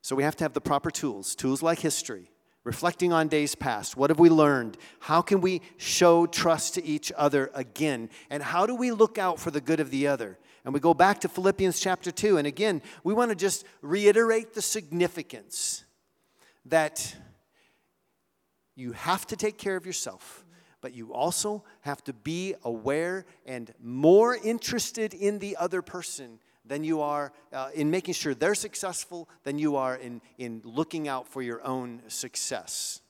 So 0.03 0.17
we 0.17 0.25
have 0.25 0.35
to 0.37 0.45
have 0.45 0.55
the 0.55 0.61
proper 0.61 0.91
tools, 0.91 1.37
tools 1.37 1.62
like 1.62 1.79
history, 1.79 2.33
reflecting 2.64 3.12
on 3.12 3.29
days 3.29 3.55
past. 3.55 3.97
What 3.97 4.11
have 4.11 4.19
we 4.19 4.29
learned? 4.29 4.77
How 4.99 5.23
can 5.23 5.41
we 5.41 5.62
show 5.77 6.27
trust 6.27 6.75
to 6.75 6.85
each 6.85 7.12
other 7.17 7.49
again? 7.55 8.11
And 8.29 8.43
how 8.43 8.67
do 8.67 8.75
we 8.75 8.91
look 8.91 9.19
out 9.19 9.39
for 9.39 9.53
the 9.53 9.61
good 9.61 9.79
of 9.79 9.91
the 9.91 10.09
other? 10.09 10.37
And 10.64 10.75
we 10.75 10.81
go 10.81 10.95
back 10.95 11.21
to 11.21 11.29
Philippians 11.29 11.79
chapter 11.79 12.11
2. 12.11 12.39
And 12.39 12.47
again, 12.47 12.83
we 13.05 13.14
want 13.14 13.31
to 13.31 13.37
just 13.37 13.64
reiterate 13.83 14.53
the 14.53 14.62
significance 14.62 15.85
that 16.64 17.14
you 18.75 18.93
have 18.93 19.29
to 19.29 19.37
take 19.37 19.59
care 19.59 19.77
of 19.77 19.87
yourself, 19.87 20.45
but 20.81 20.95
you 20.95 21.12
also 21.12 21.64
have 21.81 22.03
to 22.05 22.12
be 22.12 22.55
aware 22.64 23.27
and 23.45 23.72
more 23.83 24.37
interested 24.37 25.14
in 25.14 25.39
the 25.39 25.57
other 25.57 25.83
person 25.83 26.39
than 26.64 26.85
you 26.85 27.01
are 27.01 27.33
uh, 27.53 27.70
in 27.74 27.91
making 27.91 28.14
sure 28.14 28.35
they're 28.35 28.55
successful 28.55 29.29
than 29.45 29.59
you 29.59 29.77
are 29.77 29.97
in, 29.97 30.20
in 30.39 30.61
looking 30.64 31.09
out 31.09 31.29
for 31.29 31.43
your 31.43 31.64
own 31.66 32.03
success. 32.09 33.01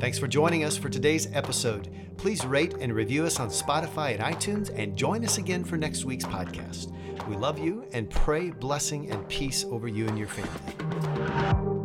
Thanks 0.00 0.18
for 0.18 0.28
joining 0.28 0.64
us 0.64 0.76
for 0.76 0.90
today's 0.90 1.32
episode. 1.32 1.88
Please 2.18 2.44
rate 2.44 2.74
and 2.74 2.92
review 2.94 3.24
us 3.24 3.40
on 3.40 3.48
Spotify 3.48 4.12
and 4.12 4.20
iTunes 4.20 4.76
and 4.78 4.96
join 4.96 5.24
us 5.24 5.38
again 5.38 5.64
for 5.64 5.78
next 5.78 6.04
week's 6.04 6.26
podcast. 6.26 6.92
We 7.26 7.36
love 7.36 7.58
you 7.58 7.86
and 7.92 8.10
pray 8.10 8.50
blessing 8.50 9.10
and 9.10 9.26
peace 9.28 9.64
over 9.64 9.88
you 9.88 10.06
and 10.06 10.18
your 10.18 10.28
family. 10.28 11.83